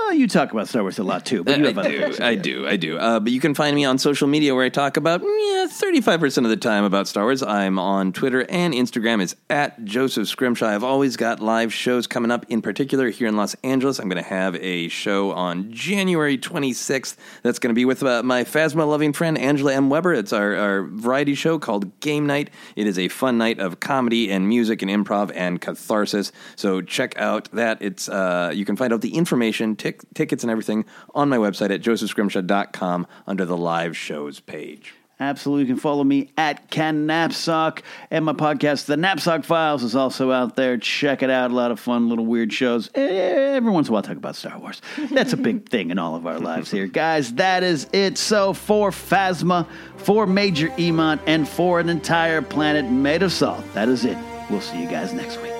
[0.00, 2.00] oh, you talk about Star Wars a lot too, but you have I other do,
[2.00, 2.20] things.
[2.20, 2.98] I do, I do.
[2.98, 6.20] Uh, but you can find me on social media where I talk about yeah, thirty-five
[6.20, 7.42] percent of the time about Star Wars.
[7.42, 9.22] I'm on Twitter and Instagram.
[9.22, 10.68] Is at Joseph Scrimshaw.
[10.68, 12.46] I've always got live shows coming up.
[12.48, 17.16] In particular, here in Los Angeles, I'm going to have a show on January 26th.
[17.42, 19.90] That's going to be with uh, my Phasma loving friend Angela M.
[19.90, 20.14] Weber.
[20.14, 22.50] It's our, our variety show called Game Night.
[22.76, 26.32] It is a fun night of comedy and music and improv and catharsis.
[26.56, 27.82] So check out that.
[27.82, 30.84] It's uh, you can find out the information, tic- tickets, and everything
[31.14, 34.94] on my website at josephscrimshaw.com under the live shows page.
[35.20, 35.64] Absolutely.
[35.64, 37.82] You can follow me at Ken Napzok.
[38.10, 40.78] And my podcast, The Napzok Files, is also out there.
[40.78, 41.50] Check it out.
[41.50, 42.88] A lot of fun, little weird shows.
[42.94, 44.80] Every once in a while, talk about Star Wars.
[45.10, 46.86] That's a big thing in all of our lives here.
[46.86, 48.16] Guys, that is it.
[48.16, 49.66] So, for Phasma,
[49.98, 54.16] for Major Ematt, and for an entire planet made of salt, that is it.
[54.48, 55.59] We'll see you guys next week.